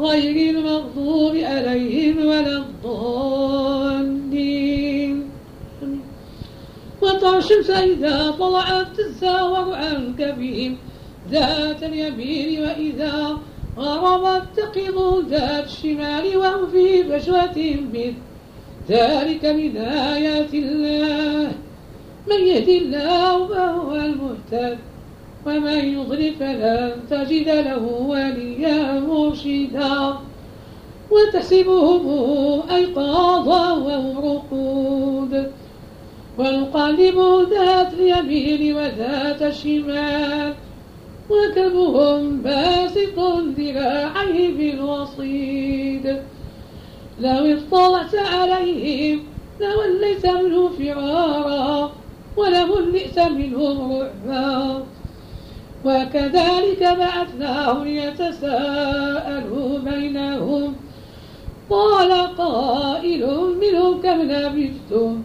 غير 0.00 0.58
المغضوب 0.58 1.36
عليهم 1.36 2.18
ولا 2.18 2.56
الضالين. 2.56 4.10
وترى 7.02 7.38
الشمس 7.38 7.70
إذا 7.70 8.30
طلعت 8.38 8.86
تزاور 8.96 9.74
عن 9.74 10.14
كبير 10.18 10.76
ذات 11.30 11.82
اليمين 11.82 12.62
وإذا 12.62 13.38
غربت 13.78 14.42
تقض 14.56 15.24
ذات 15.28 15.64
الشمال 15.64 16.36
وهم 16.36 16.70
في 16.70 17.04
فجوة 17.04 17.56
منه 17.92 18.14
ذلك 18.88 19.44
من 19.44 19.76
آيات 19.76 20.54
الله. 20.54 21.52
من 22.28 22.40
يهدي 22.46 22.78
الله 22.78 23.46
فهو 23.46 23.94
المهتد. 23.94 24.78
ومن 25.46 25.84
يضلل 25.84 26.34
فلن 26.34 26.92
تجد 27.10 27.48
له 27.48 27.82
وليا 28.06 29.00
مرشدا. 29.00 30.14
وتحسبهم 31.10 32.62
أيقاظا 32.70 33.72
وهم 33.72 34.18
رقود 34.18 35.52
ونقلب 36.38 37.18
ذات 37.50 37.94
اليمين 37.94 38.76
وذات 38.76 39.42
الشمال. 39.42 40.54
وكلبهم 41.30 42.40
باسط 42.42 43.18
ذراعيه 43.58 44.56
بالوصيد 44.56 46.22
لو 47.20 47.56
اطلعت 47.56 48.14
عليهم 48.14 49.20
لوليت 49.60 50.26
منه 50.26 50.68
فرارا 50.68 51.92
ولملئت 52.36 53.18
منهم 53.18 53.92
رعبا. 53.92 54.82
وكذلك 55.84 56.82
بعثناهم 56.98 57.84
ليتساءلوا 57.84 59.78
بينهم. 59.78 60.74
قال 61.70 62.12
قائل 62.36 63.26
منهم 63.60 64.00
كم 64.02 64.22
لبثتم؟ 64.22 65.22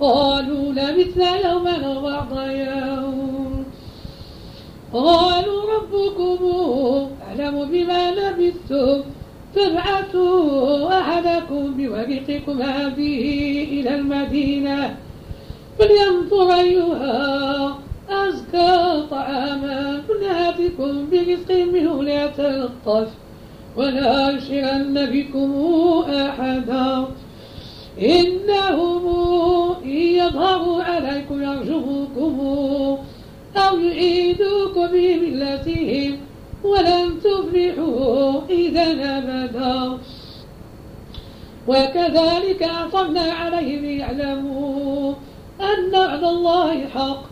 قالوا 0.00 0.72
لبثنا 0.72 1.50
يوما 1.50 2.00
بعض 2.00 2.48
يوم. 2.48 3.64
قالوا 4.92 5.62
ربكم 5.74 6.38
أعلم 7.28 7.64
بما 7.64 8.10
لبثتم. 8.10 9.02
فابعثوا 9.54 11.00
أحدكم 11.00 11.74
بورقكم 11.76 12.62
هذه 12.62 13.22
إلى 13.64 13.94
المدينة 13.94 14.96
فلينظر 15.78 16.54
أيها 16.54 17.78
أزكى 18.10 19.06
طعاما 19.10 20.02
فليأتكم 20.08 21.10
برزق 21.10 21.50
منه 21.72 22.02
ليتلطف 22.02 23.08
ولا 23.76 24.30
يشعرن 24.30 25.06
بكم 25.06 25.52
أحدا 26.10 27.06
إنهم 28.02 29.06
إن 29.84 29.90
يظهروا 29.90 30.82
عليكم 30.82 31.42
يرجموكم 31.42 32.98
أو 33.56 33.78
يعيدوكم 33.78 34.86
بملتهم 34.86 36.16
ولن 36.64 37.10
تفلحوا 37.24 38.40
إذا 38.50 39.18
أبدا. 39.18 39.98
وكذلك 41.68 42.62
أعطرنا 42.62 43.20
عليهم 43.20 43.84
ليعلموا 43.84 45.14
أن 45.60 45.94
وعد 45.94 46.24
الله 46.24 46.86
حق. 46.88 47.31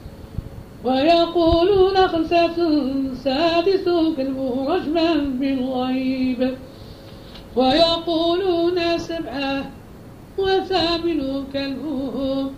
ويقولون 0.83 2.07
خمسة 2.07 2.57
سادس 3.13 3.85
كلبه 4.17 4.75
رجما 4.75 5.13
بالغيب 5.13 6.55
ويقولون 7.55 8.97
سبعة 8.97 9.71
وثامن 10.37 11.43
كلبهم 11.53 12.55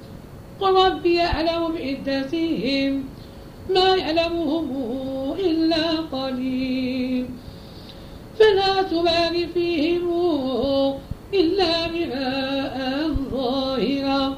قل 0.61 0.73
ربي 0.73 1.21
أعلم 1.21 1.61
بعدتهم 1.73 3.03
ما 3.69 3.95
يعلمهم 3.95 4.67
إلا 5.39 5.85
قليل. 6.11 7.25
فلا 8.39 8.81
تبال 8.81 9.47
فيهم 9.53 10.93
إلا 11.33 11.87
مراء 11.87 13.11
ظاهرا 13.31 14.37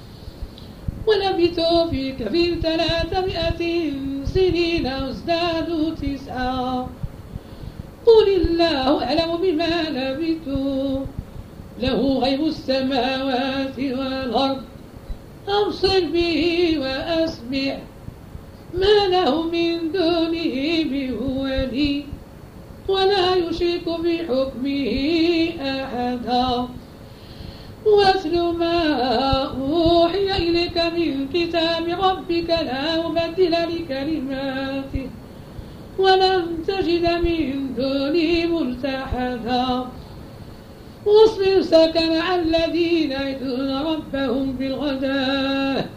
ولبثوا 1.07 1.89
في 1.89 2.11
كفير 2.11 2.59
ثلاثمائة 2.61 3.91
سنين 4.25 4.85
وازدادوا 4.85 5.89
تسعا 5.89 6.87
قل 8.05 8.27
الله 8.35 9.03
أعلم 9.03 9.37
بما 9.37 9.83
لبثوا 9.89 11.05
له 11.79 12.19
غيب 12.19 12.41
السماوات 12.45 13.79
والأرض. 13.79 14.61
أبصر 15.47 15.99
به 16.13 16.73
وأسمع. 16.79 17.77
ما 18.73 19.07
له 19.07 19.43
من 19.43 19.91
دونه 19.91 20.83
بولي. 20.83 22.05
ولا 22.87 23.35
يشرك 23.35 23.85
بحكمه 23.89 24.93
أحدا. 25.61 26.80
واتل 27.85 28.41
ما 28.41 28.77
أوحي 29.43 30.37
إليك 30.37 30.77
من 30.77 31.27
كتاب 31.33 31.87
ربك 31.87 32.49
لا 32.49 33.07
مبدل 33.07 33.51
لكلماته 33.51 35.09
ولن 35.99 36.45
تجد 36.67 37.05
من 37.25 37.73
دونه 37.77 38.59
ملتحدا. 38.59 39.85
واصبر 41.05 41.61
سكن 41.61 42.17
مع 42.19 42.35
الذين 42.35 43.11
يدعون 43.11 43.71
ربهم 43.71 44.51
بالغداء 44.51 45.89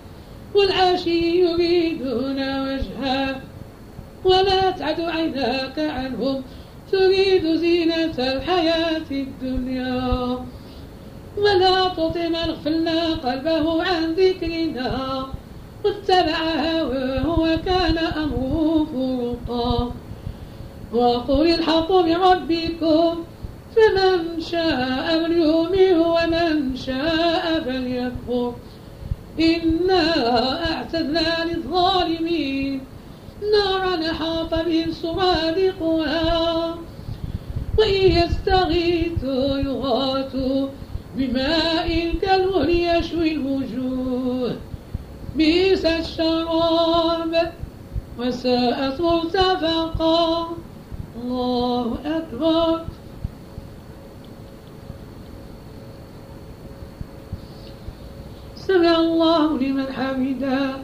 والعشي 0.54 1.40
يريدون 1.40 2.38
وجهه. 2.60 3.40
ولا 4.24 4.70
تعد 4.70 5.00
عيناك 5.00 5.78
عنهم 5.78 6.42
تريد 6.92 7.56
زينة 7.56 8.14
الحياة 8.18 9.10
الدنيا. 9.10 10.44
ولا 11.36 11.88
تطع 11.88 12.28
من 12.28 12.36
غفلنا 12.36 13.14
قلبه 13.14 13.82
عن 13.82 14.12
ذكرنا 14.12 15.26
واتبع 15.84 16.38
هواه 16.80 17.40
وكان 17.40 17.98
أمره 17.98 18.86
فرطا. 19.46 19.92
وقل 20.92 21.54
الحق 21.54 21.92
من 21.92 22.16
ربكم 22.16 23.24
فمن 23.76 24.40
شاء 24.40 25.24
فليؤمن 25.24 25.96
ومن 25.96 26.76
شاء 26.76 27.60
فليكفر. 27.64 28.54
إنا 29.40 30.04
أعتدنا 30.72 31.44
للظالمين 31.44 32.80
نارا 33.52 34.10
أحاط 34.10 34.54
بهم 34.54 34.92
سرادقها 34.92 36.74
وإن 37.78 38.02
يستغيثوا 38.12 39.58
يغاثوا 39.58 40.68
بماء 41.16 42.14
كالمهل 42.22 42.70
يشوي 42.70 43.32
الوجوه. 43.32 44.56
بئس 45.36 45.84
الشراب 45.84 47.52
وساءت 48.18 49.00
مرتفقا. 49.00 50.48
الله 51.22 51.98
أكبر. 52.04 52.84
سمع 58.56 58.96
الله 58.96 59.58
لمن 59.58 59.92
حمده. 59.92 60.76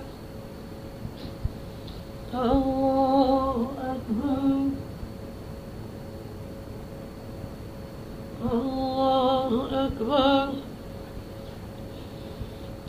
الله 2.35 3.71
أكبر. 3.79 4.80
الله 8.41 9.69
أكبر. 9.87 10.49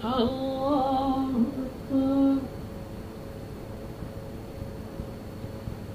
الله 0.04 1.28
أكبر. 1.66 2.38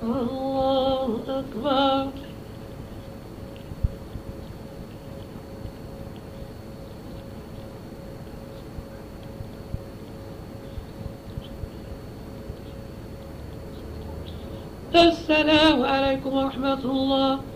الله 0.02 1.18
أكبر. 1.28 2.08
السلام 14.96 15.82
عليكم 15.82 16.32
ورحمة 16.36 16.82
الله. 16.84 17.55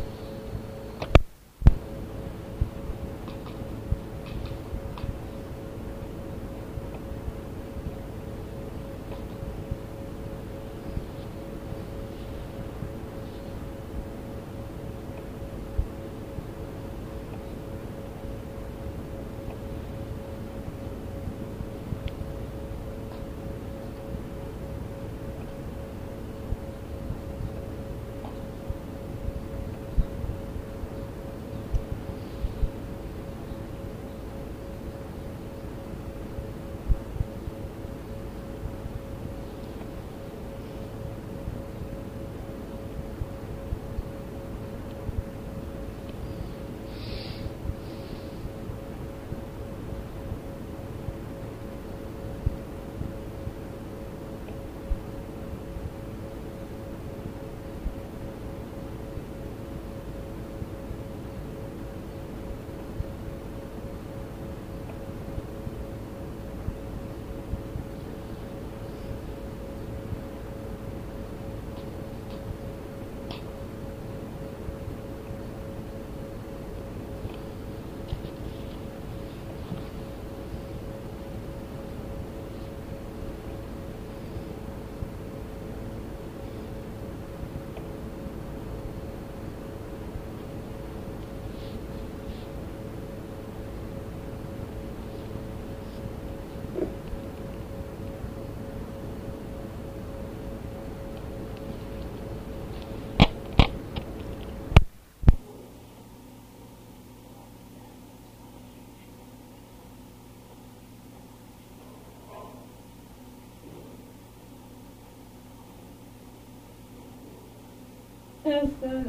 الله 118.45 119.03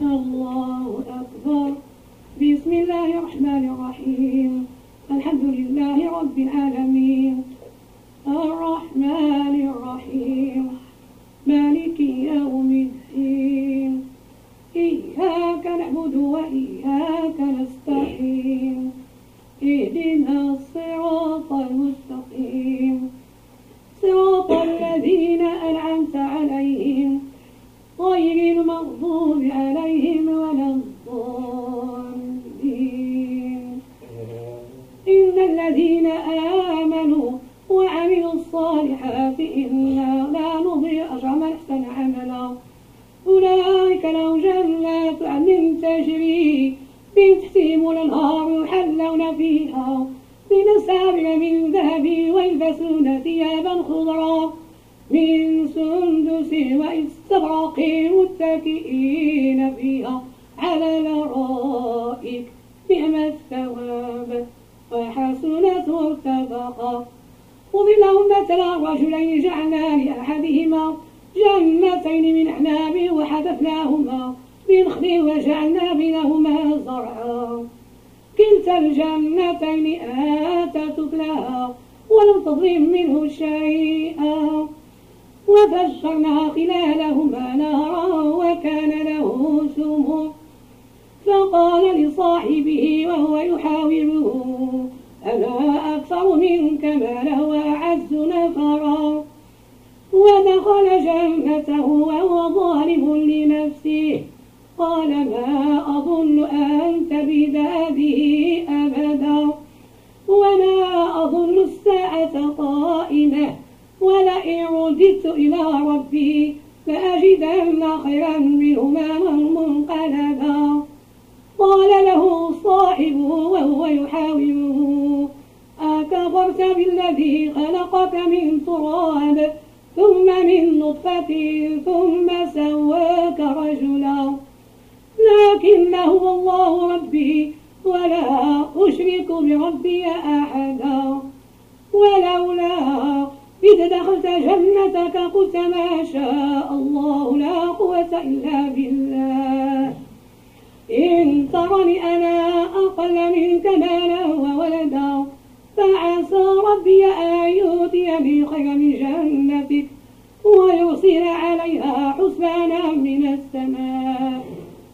الله 0.00 1.02
أكبر 1.20 1.72
بسم 2.42 2.72
الله 2.72 3.18
الرحمن 3.18 3.64
الرحيم. 3.74 4.66
الحمد 5.10 5.44
لله 5.44 6.10
رب 6.20 6.38
العالمين. 6.38 7.42
الرحمن 8.26 9.54
الرحيم. 9.70 10.57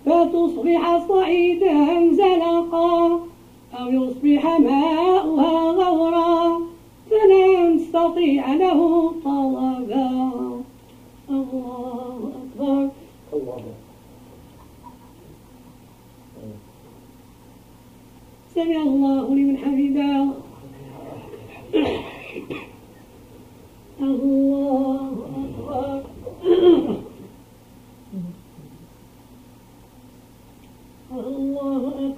فتصبح 0.07 1.07
صعيدا 1.09 2.13
زلقا 2.13 3.21
أو 3.79 3.89
يصبح 3.89 4.59
ماؤها 4.59 5.71
غورا. 5.71 6.61
فلا 7.11 7.69
نستطيع 7.69 8.55
له 8.55 9.13
طلبا. 9.25 10.53
الله 11.31 12.33
أكبر. 12.41 12.89
الله. 13.33 13.63
سمع 18.55 18.83
الله 18.83 19.35
لمن 19.35 19.57
حمده. 19.59 20.29
الله 24.01 25.13
أكبر 25.45 26.03
الله 31.13 32.14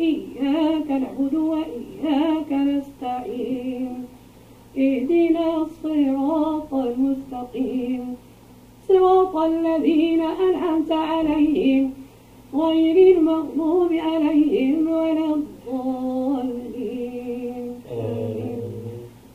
إياك 0.00 0.90
نعبد 0.90 1.34
وإياك 1.34 2.52
نستعين. 2.52 4.04
اهدنا 4.78 5.56
الصراط 5.56 6.74
المستقيم. 6.74 8.16
صراط 8.88 9.36
الذين 9.36 10.20
أنعمت 10.20 10.92
عليهم. 10.92 11.90
غير 12.54 13.16
المغضوب 13.16 13.92
عليهم 13.92 14.88
ولا 14.88 15.34
الضالين. 15.34 16.54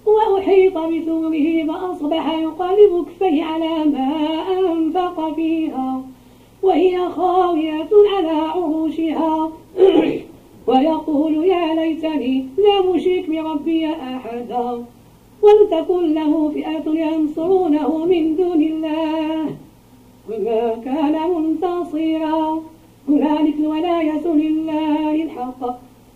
وأحيط 0.05 0.77
بثوره 0.77 1.65
فأصبح 1.67 2.33
يقلب 2.33 3.05
كفيه 3.05 3.43
على 3.43 3.85
ما 3.85 4.41
أنفق 4.59 5.33
فيها. 5.35 6.01
وهي 6.63 7.09
خاوية 7.09 7.89
على 8.15 8.29
عروشها. 8.29 9.51
ويقول 10.69 11.33
يا 11.45 11.73
ليتني 11.75 12.45
لا 12.57 12.75
مشرك 12.91 13.25
بربي 13.29 13.85
أحدا 13.87 14.85
ولتكن 15.43 16.13
له 16.13 16.49
فئة 16.49 16.85
ينصرونه 17.05 18.05
من 18.05 18.35
دون 18.35 18.61
الله. 18.63 19.45
وما 20.29 20.75
كان 20.85 21.15
منتصرا. 21.35 22.61
هنالك 23.09 23.55
الولاية 23.59 24.25
لله 24.27 25.23
الحق. 25.23 25.61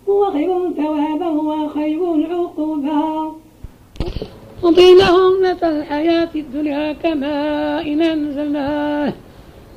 هو 0.10 0.32
خير 0.32 0.72
ثوابا 0.72 1.30
وخير 1.30 2.02
عقبا. 2.32 3.32
وقيلهم 4.64 5.32
مثل 5.42 5.72
الحياة 5.80 6.30
الدنيا 6.36 6.94
كماء 6.94 7.94
إن 7.94 8.02
أنزلناه. 8.02 9.14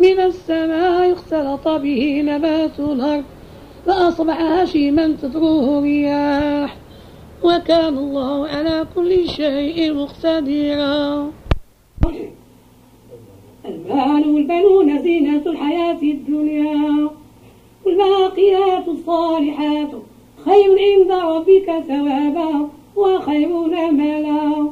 من 0.01 0.19
السماء 0.21 1.13
اختلط 1.13 1.69
به 1.69 2.23
نبات 2.27 2.81
الأرض. 2.81 3.25
فأصبح 3.87 4.41
هشيما 4.41 5.17
تدروه 5.23 5.83
رياح. 5.83 6.77
وكان 7.45 7.99
الله 7.99 8.49
على 8.49 8.87
كل 8.95 9.29
شيء 9.29 9.95
مقتدرا. 9.95 11.31
المال 13.65 14.29
والبنون 14.29 15.03
زينة 15.03 15.43
الحياة 15.47 16.03
الدنيا. 16.03 17.11
والباقيات 17.85 18.89
الصالحات 18.89 19.91
خير 20.45 20.71
عند 20.79 21.13
ربك 21.13 21.85
ثوابا 21.89 22.69
وخير 22.97 23.49
نملا 23.49 24.69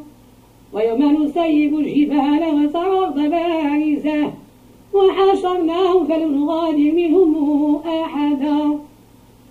ويوم 0.73 1.25
نسيب 1.25 1.79
الجبال 1.79 2.43
وترى 2.55 2.99
الأرض 2.99 3.15
بارزة. 3.15 4.33
وحشرناهم 4.95 6.07
فلم 6.07 6.45
نغادر 6.45 6.93
منهم 6.93 7.77
أحدا. 7.77 8.79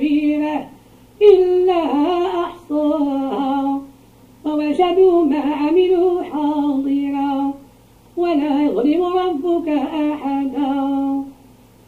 كبيرة 0.00 0.68
إلا 1.22 1.80
أحصاها 2.44 3.80
ووجدوا 4.44 5.24
ما 5.24 5.40
عملوا 5.40 6.22
حاضرا. 6.22 7.52
ولا 8.16 8.64
يظلم 8.64 9.02
ربك 9.04 9.68
أحدا. 9.68 10.72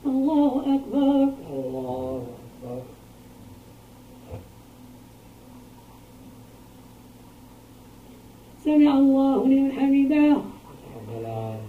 الله 0.07 0.53
أكبر. 0.75 1.29
الله 1.53 2.23
أكبر 2.65 2.83
سمع 8.65 8.99
الله 8.99 9.47
لمن 9.47 9.73
حمده. 9.73 10.37
الله 11.09 11.61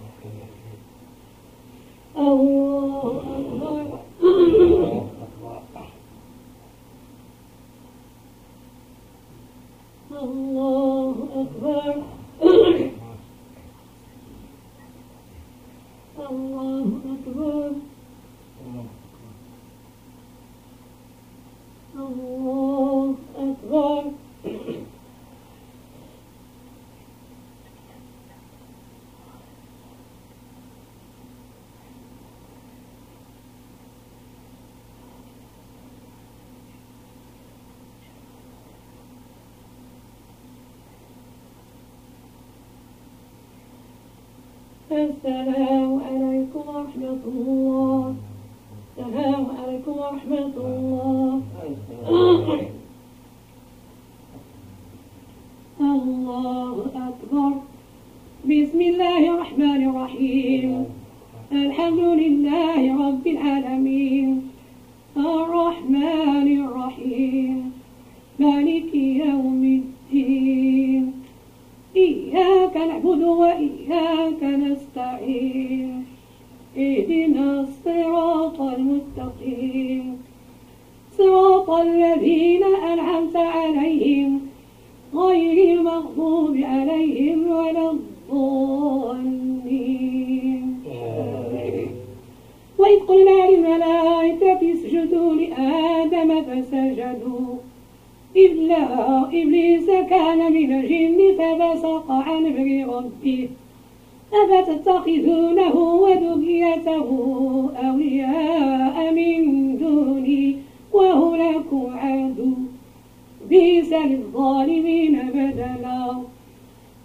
للظالمين 114.04 115.18
بدلا. 115.34 116.14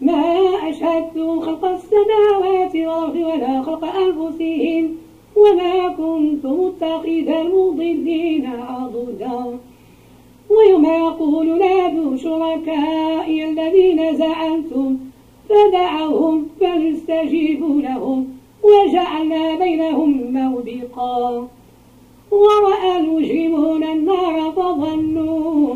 ما 0.01 0.23
أشهدت 0.69 1.17
خلق 1.17 1.65
السماوات 1.65 2.75
والأرض 2.75 3.15
ولا 3.15 3.61
خلق 3.61 3.85
أنفسهم 3.85 4.95
وما 5.35 5.87
كنت 5.87 6.45
متخذ 6.45 7.27
المضلين 7.29 8.45
عضدا. 8.45 9.59
ويوم 10.49 10.85
يقول 10.85 11.59
نادوا 11.59 12.17
شركائي 12.17 13.49
الذين 13.49 14.15
زعمتم 14.15 14.97
فدعوهم 15.49 16.47
فليستجيبوا 16.59 17.81
لهم 17.81 18.27
وجعلنا 18.63 19.55
بينهم 19.55 20.33
موبقا. 20.33 21.47
ورأى 22.31 22.97
المجرمون 22.97 23.83
النار 23.83 24.51
فظنوا 24.51 25.75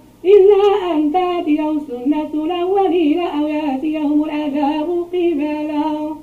إلا 0.25 0.93
أن 0.93 1.11
تأتيهم 1.11 1.79
سنة 1.79 2.45
الأولين 2.45 3.19
أو 3.19 3.47
يأتيهم 3.47 4.23
العذاب 4.23 5.05
قبلا 5.13 6.15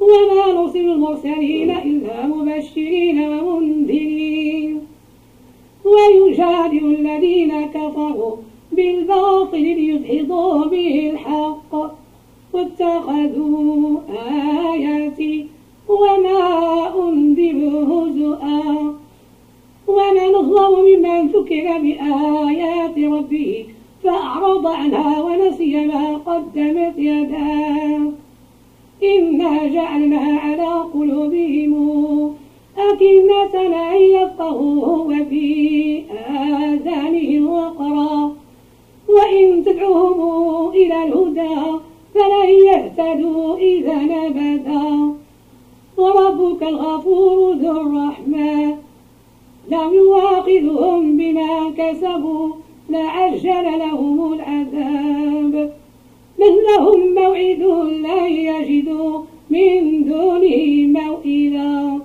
وما 0.00 0.52
نرسل 0.52 0.80
المرسلين 0.80 1.70
إلا 1.70 2.26
مبشرين 2.26 3.28
ومنذرين. 3.28 4.80
ويجادل 5.84 6.84
الذين 6.98 7.66
كفروا 7.66 8.36
بالباطل 8.72 9.60
ليدحضوا 9.60 10.64
به 10.64 11.10
الحق. 11.10 12.02
واتخذوا 12.52 14.00
آياتي 14.72 15.46
وما 15.88 16.40
أنذروا 17.08 17.84
هزؤا 17.84 19.01
ومن 19.88 20.34
أظلم 20.34 20.84
ممن 20.84 21.28
ذكر 21.28 21.78
بآيات 21.78 22.98
ربه 22.98 23.64
فأعرض 24.04 24.66
عنها 24.66 25.22
ونسي 25.22 25.86
ما 25.86 26.16
قدمت 26.16 26.98
يداه. 26.98 28.12
إنا 29.02 29.66
جعلنا 29.66 30.40
على 30.40 30.68
قلوبهم 30.94 31.74
أكنة 32.78 33.54
أن 33.92 33.96
يفقهوه 33.96 35.06
وفي 35.06 36.02
آذانهم 36.28 37.48
وقرا. 37.48 38.32
وإن 39.08 39.64
تدعوهم 39.64 40.70
إلى 40.70 41.04
الهدى 41.04 41.60
فلن 42.14 42.48
يهتدوا 42.66 43.56
إذا 43.56 43.98
أبدا 44.26 45.14
وربك 45.96 46.62
الغفور 46.62 47.52
ذو 47.52 47.80
الرحمة. 47.80 48.76
لم 49.68 49.94
يواخذهم 49.94 51.16
بما 51.16 51.70
كسبوا 51.78 52.48
لعجل 52.90 53.78
لهم 53.78 54.32
العذاب. 54.32 55.72
من 56.38 56.54
لهم 56.68 57.14
موعد 57.14 57.62
لن 58.06 58.32
يجدوا 58.32 59.20
من 59.50 60.04
دونه 60.04 60.86
موئلا. 61.00 62.00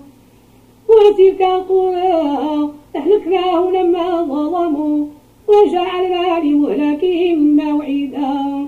وتلك 0.89 1.41
القرى 1.41 2.69
أهلكناه 2.95 3.71
لما 3.71 4.21
ظلموا 4.21 5.05
وجعلنا 5.47 6.39
لمهلكهم 6.39 7.55
موعدا. 7.55 8.67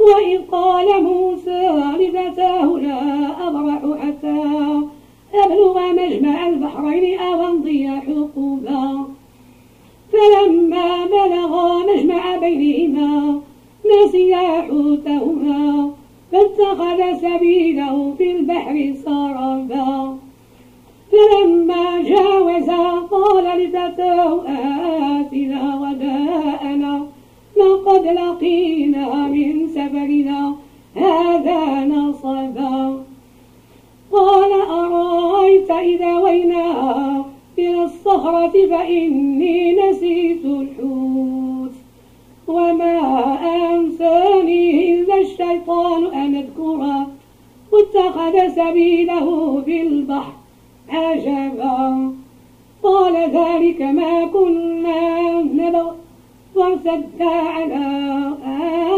وإذ 0.00 0.40
قال 0.52 1.02
موسى 1.02 1.68
لفتاه 1.98 2.64
لا 2.64 3.48
أبرح 3.48 4.00
حتى 4.00 4.80
أبلغ 5.34 5.92
مجمع 5.92 6.48
البحرين 6.48 7.18
أو 7.18 7.46
أمضي 7.46 7.88
حقوبا. 7.88 9.04
فلما 10.12 11.04
بلغا 11.04 11.94
مجمع 11.94 12.36
بينهما 12.36 13.40
نسيا 13.86 14.60
حوتهما 14.60 15.90
فاتخذ 16.32 17.00
سبيله 17.22 18.14
في 18.18 18.32
البحر 18.32 18.94
سربا. 19.04 20.18
فلما 21.12 22.02
جاوزا 22.02 22.84
قال 23.10 23.44
لفتاه 23.60 24.42
آتنا 25.20 25.74
غداءنا 25.74 27.06
لقد 27.56 28.06
لقينا 28.06 29.26
من 29.26 29.68
سفرنا 29.68 30.54
هذا 30.94 31.84
نصبا. 31.84 33.09
قال 34.12 34.52
أرأيت 34.52 35.70
إذا 35.70 36.18
وينا 36.18 37.24
إلى 37.58 37.84
الصخر 37.84 38.00
السكرة 38.10 38.66
فإني 38.70 39.72
نسيت 39.72 40.44
الحوت 40.44 41.72
وما 42.46 42.98
أنساني 43.70 44.94
إلا 44.94 45.20
الشيطان 45.20 46.06
أن 46.06 46.36
أذكره 46.36 47.06
واتخذ 47.72 48.48
سبيله 48.48 49.60
في 49.64 49.82
البحر 49.82 50.32
عجبا 50.88 52.12
قال 52.82 53.14
ذلك 53.16 53.82
ما 53.82 54.26
كنا 54.26 55.30
نبغ 55.42 55.92
وارتدا 56.54 57.24
على 57.24 57.86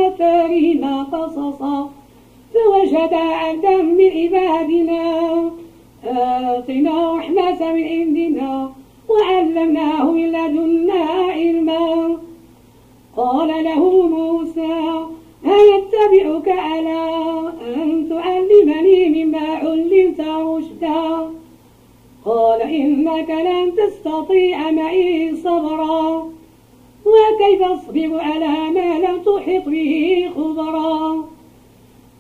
آثارهما 0.07 1.03
قصصا 1.03 1.91
فوجدا 2.55 3.17
عبدا 3.17 3.77
من 3.83 4.11
عبادنا 4.11 5.03
آتنا 6.05 7.17
رحمة 7.17 7.73
من 7.73 7.85
عندنا 7.85 8.73
وعلمناه 9.09 10.11
من 10.11 10.33
لدنا 10.33 11.05
علما. 11.39 12.19
قال 13.17 13.65
له 13.65 14.07
موسى 14.07 15.07
هل 15.45 15.67
اتبعك 15.81 16.49
على 16.49 17.01
أن 17.77 18.09
تعلمني 18.09 19.25
مما 19.25 19.47
علمت 19.63 20.21
رشدا؟ 20.21 21.31
قال 22.25 22.63
إنك 22.63 23.31
لن 23.31 23.73
تستطيع 23.75 24.71
معي 24.71 25.37
صبرا 25.37 26.29
وكيف 27.07 27.63
أصبر 27.63 28.21
على 28.21 28.71
ما 28.71 28.99
لم 28.99 29.23
تحط 29.23 29.69
به 29.69 30.31
خبرا؟ 30.37 31.25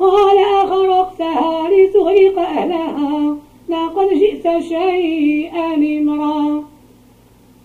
قال 0.00 0.38
أخرقتها 0.38 1.68
لتغرق 1.70 2.38
أهلها. 2.38 3.36
لقد 3.68 4.08
جئت 4.08 4.58
شيئا 4.58 5.74
إمرا 5.74 6.64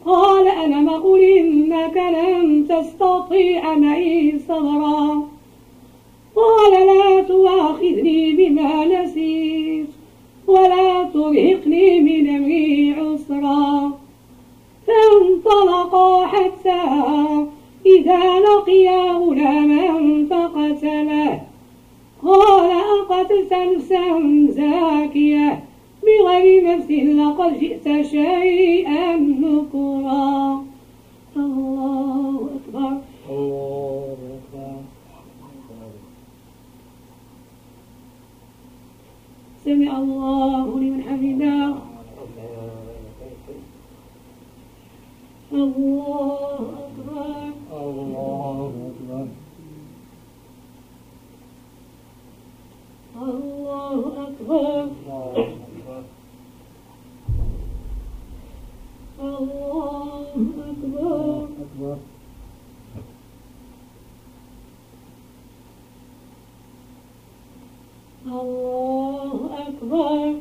قال 0.06 0.48
ألم 0.48 0.90
أقل 0.90 1.20
إنك 1.24 1.98
لن 1.98 2.68
تستطيع 2.68 3.76
معي 3.76 4.40
صبرا. 4.48 5.28
قال 6.36 6.72
لا 6.72 7.22
تؤاخذني 7.22 8.32
بما 8.32 8.86
نسيت 8.86 9.88
ولا 10.48 11.04
ترهقني 11.04 12.00
من 12.00 12.36
أمري 12.36 12.96
عسرا. 13.00 13.92
فانطلقا 14.88 16.26
حتى 16.26 16.82
إذا 17.86 18.40
لقيا 18.40 19.14
غلاما 19.14 20.28
فقتله 20.30 21.53
قال 22.24 22.72
أقتلت 22.72 23.54
نفسا 23.54 24.04
زاكية؟ 24.50 25.64
بغير 26.04 26.78
نفس 26.78 26.92
لقد 26.92 27.60
جئت 27.60 28.06
شيئا 28.06 29.16
نكرا. 29.16 30.66
الله 31.38 32.50
أكبر. 32.56 32.98
الله 33.30 34.18
أكبر 34.38 34.82
سمع 39.66 39.98
الله 39.98 40.80
لمن 40.80 41.04
حمده. 41.04 41.76
الله 45.54 46.60
أكبر 46.84 47.54
الله 47.72 48.72
أكبر 48.90 49.28
الله 53.22 54.00
أكبر 54.24 54.88
الله 55.04 56.04
الله 59.20 60.34
أكبر 60.70 61.48
أكبر 61.62 61.98
الله 68.28 69.50
أكبر 69.68 70.34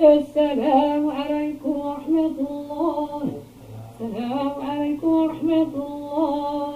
السلام 0.00 1.10
عليكم 1.10 1.70
ورحمة 1.70 2.30
الله. 2.50 3.22
السلام 3.90 4.52
عليكم 4.70 5.08
ورحمة 5.08 5.72
الله. 5.74 6.74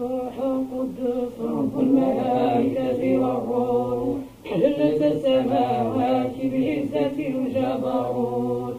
روح 0.00 0.34
القدس 0.42 1.34
رب 1.40 1.80
الملائكة 1.80 3.18
والروح. 3.18 4.18
حلت 4.44 5.02
السماوات 5.02 6.36
بعزة 6.42 7.16
الجبروت. 7.18 8.76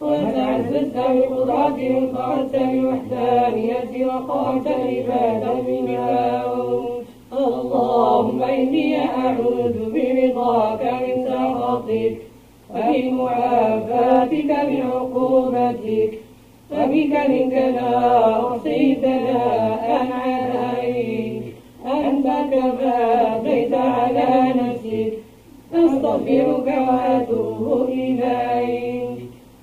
وتعززت 0.00 0.96
بقدرة 0.96 1.78
وانفردت 1.94 2.56
بوحدانية 2.56 4.06
وقامت 4.06 4.66
العباد 4.66 5.44
بالموت 5.66 7.04
اللهم 7.32 8.42
إني 8.42 8.98
أعوذ 8.98 9.76
برضاك 9.94 10.82
من 11.88 12.16
سخطك 12.16 12.16
وبمعافاتك 12.74 14.50
من 14.68 14.82
عقوبتك 14.82 16.18
منك 17.28 17.52
لا 17.52 18.48
أحصي 18.48 18.94
ثناء 18.94 20.06
عليك. 20.12 21.42
أنت 21.86 22.26
كما 22.26 23.38
بيت 23.44 23.74
على 23.74 24.54
نفسك 24.60 25.12
أستغفرك 25.74 26.68
وأتوب 26.88 27.88
إليك. 27.88 29.18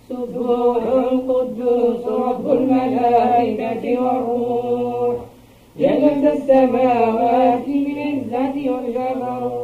سبوح 0.09 0.83
القدوس 0.83 2.05
رب 2.07 2.51
الملائكة 2.51 4.01
والروح. 4.01 5.15
جلت 5.79 6.23
السماوات 6.23 7.65
بالعزة 7.65 8.55
والجبروت. 8.71 9.62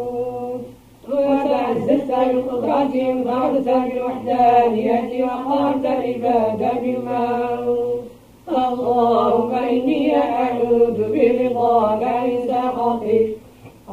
وتعززت 1.89 2.11
بالقدرة 2.11 3.07
وانفردت 3.07 3.69
بالوحدانية 3.69 5.23
وقهرت 5.23 5.85
العباد 5.85 6.61
بالموت 6.81 8.03
اللهم 8.49 9.51
إني 9.53 10.15
أعوذ 10.17 10.97
برضاك 11.13 12.03
من 12.25 12.37
سخطك 12.47 13.27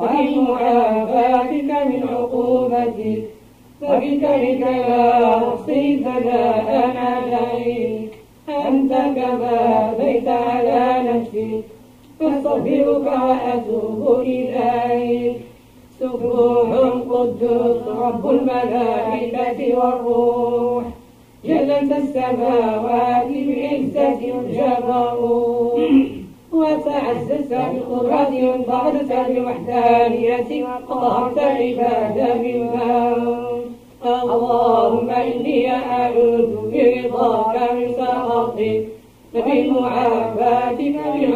وبمعافاتك 0.00 1.70
من 1.88 2.02
عقوبتك 2.12 3.22
وبكرك 3.82 4.60
لا 4.60 5.48
أحصي 5.48 5.96
ثناء 6.04 6.96
عليك 6.96 8.12
أنت 8.68 8.92
كما 8.92 9.94
بيت 9.98 10.28
على 10.28 10.82
نفسك 11.08 11.64
أستغفرك 12.22 13.06
وأتوب 13.06 14.20
إليك. 14.20 15.36
سبوح 16.00 16.68
قدوس 17.10 17.82
رب 17.88 18.30
الملائكة 18.30 19.78
والروح. 19.78 20.84
جلت 21.44 21.92
السماوات 21.92 23.26
بعزة 23.26 24.20
الجبروت 24.38 25.80
وتعززت 26.52 27.52
بالقدرة 27.54 28.48
وانضغطت 28.48 29.12
بالوحدانية 29.28 30.64
وقهرت 30.64 31.38
العباد 31.38 32.40
بالموت 32.42 33.66
اللهم 34.06 35.10
إني 35.10 35.72
أعوذ 35.72 36.56
برضاك 36.72 37.72
من 37.72 37.92
سخطك 37.98 38.84
وبمعافاتك 39.34 40.96
من 41.14 41.32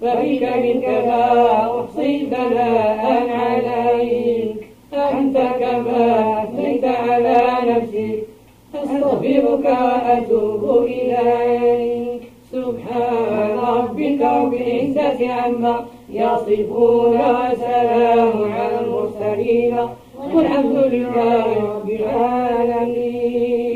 فبك 0.00 0.42
منك 0.42 0.84
لا 0.84 1.80
أحصي 1.80 2.26
ثناء 2.30 3.28
عليك. 3.30 4.60
أنت 4.94 5.36
كما 5.60 6.02
أثنيت 6.42 6.84
على 6.84 7.38
نفسك. 7.66 8.18
أستغفرك 8.74 9.64
وأتوب 9.64 10.62
إليك. 10.84 12.22
سبحان 12.52 13.58
ربك 13.58 14.20
رب 14.22 14.54
العزة 14.54 15.20
عما 15.32 15.74
يصفون 16.12 17.14
وسلام 17.14 18.36
على 18.52 18.76
المرسلين. 18.80 19.76
والحمد 20.34 20.76
لله 20.76 21.46
رب 21.74 21.90
العالمين. 21.90 23.75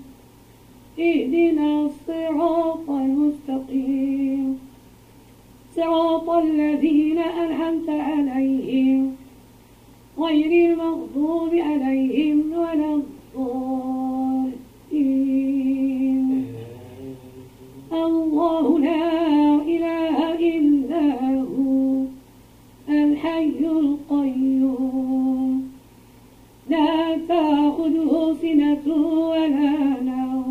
اهدنا 1.09 1.67
الصراط 1.85 2.87
المستقيم. 2.89 4.59
صراط 5.75 6.27
الذين 6.29 7.19
أنعمت 7.19 7.89
عليهم 7.89 9.15
غير 10.19 10.51
المغضوب 10.69 11.51
عليهم 11.69 12.37
ولا 12.63 12.89
الضالين. 13.01 13.91
الله 18.05 18.65
لا 18.79 19.05
إله 19.73 20.17
إلا 20.57 21.05
هو 21.55 22.05
الحي 22.89 23.59
القيوم. 23.79 25.55
لا 26.69 27.17
تأخذه 27.31 28.13
سنة 28.41 28.85
ولا 29.33 29.75
نوم. 30.11 30.50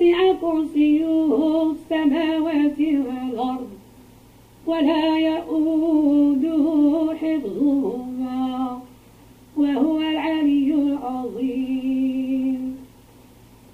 وسع 0.00 0.32
كرسيه 0.40 1.70
السماوات 1.70 2.80
والأرض 2.80 3.68
ولا 4.66 5.18
يؤوده 5.18 6.64
حفظهما 7.14 8.80
وهو 9.56 10.00
العلي 10.00 10.74
العظيم. 10.74 12.76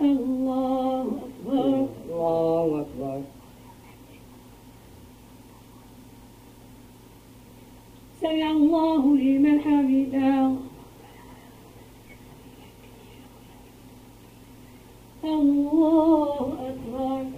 الله 0.00 1.02
أكبر. 1.02 1.86
الله 2.10 2.80
أكبر. 2.80 3.20
سمع 8.20 8.50
الله 8.50 9.16
لمن 9.16 9.60
حمده. 9.60 10.65
الله 15.26 16.56
أكبر 16.68 17.35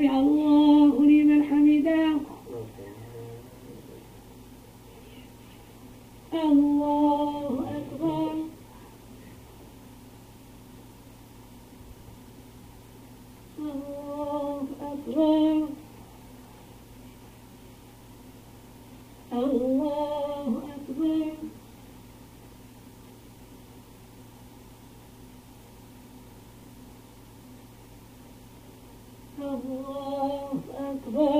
سمع 0.00 0.18
الله 0.20 1.04
لمن 1.04 1.42
حمده 1.44 2.20
الله 6.34 7.64
أكبر 7.76 8.32
الله 13.58 14.66
أكبر 14.80 15.68
الله 19.32 20.62
أكبر 20.76 21.32
الله 29.64 30.48
أكبر 30.80 31.39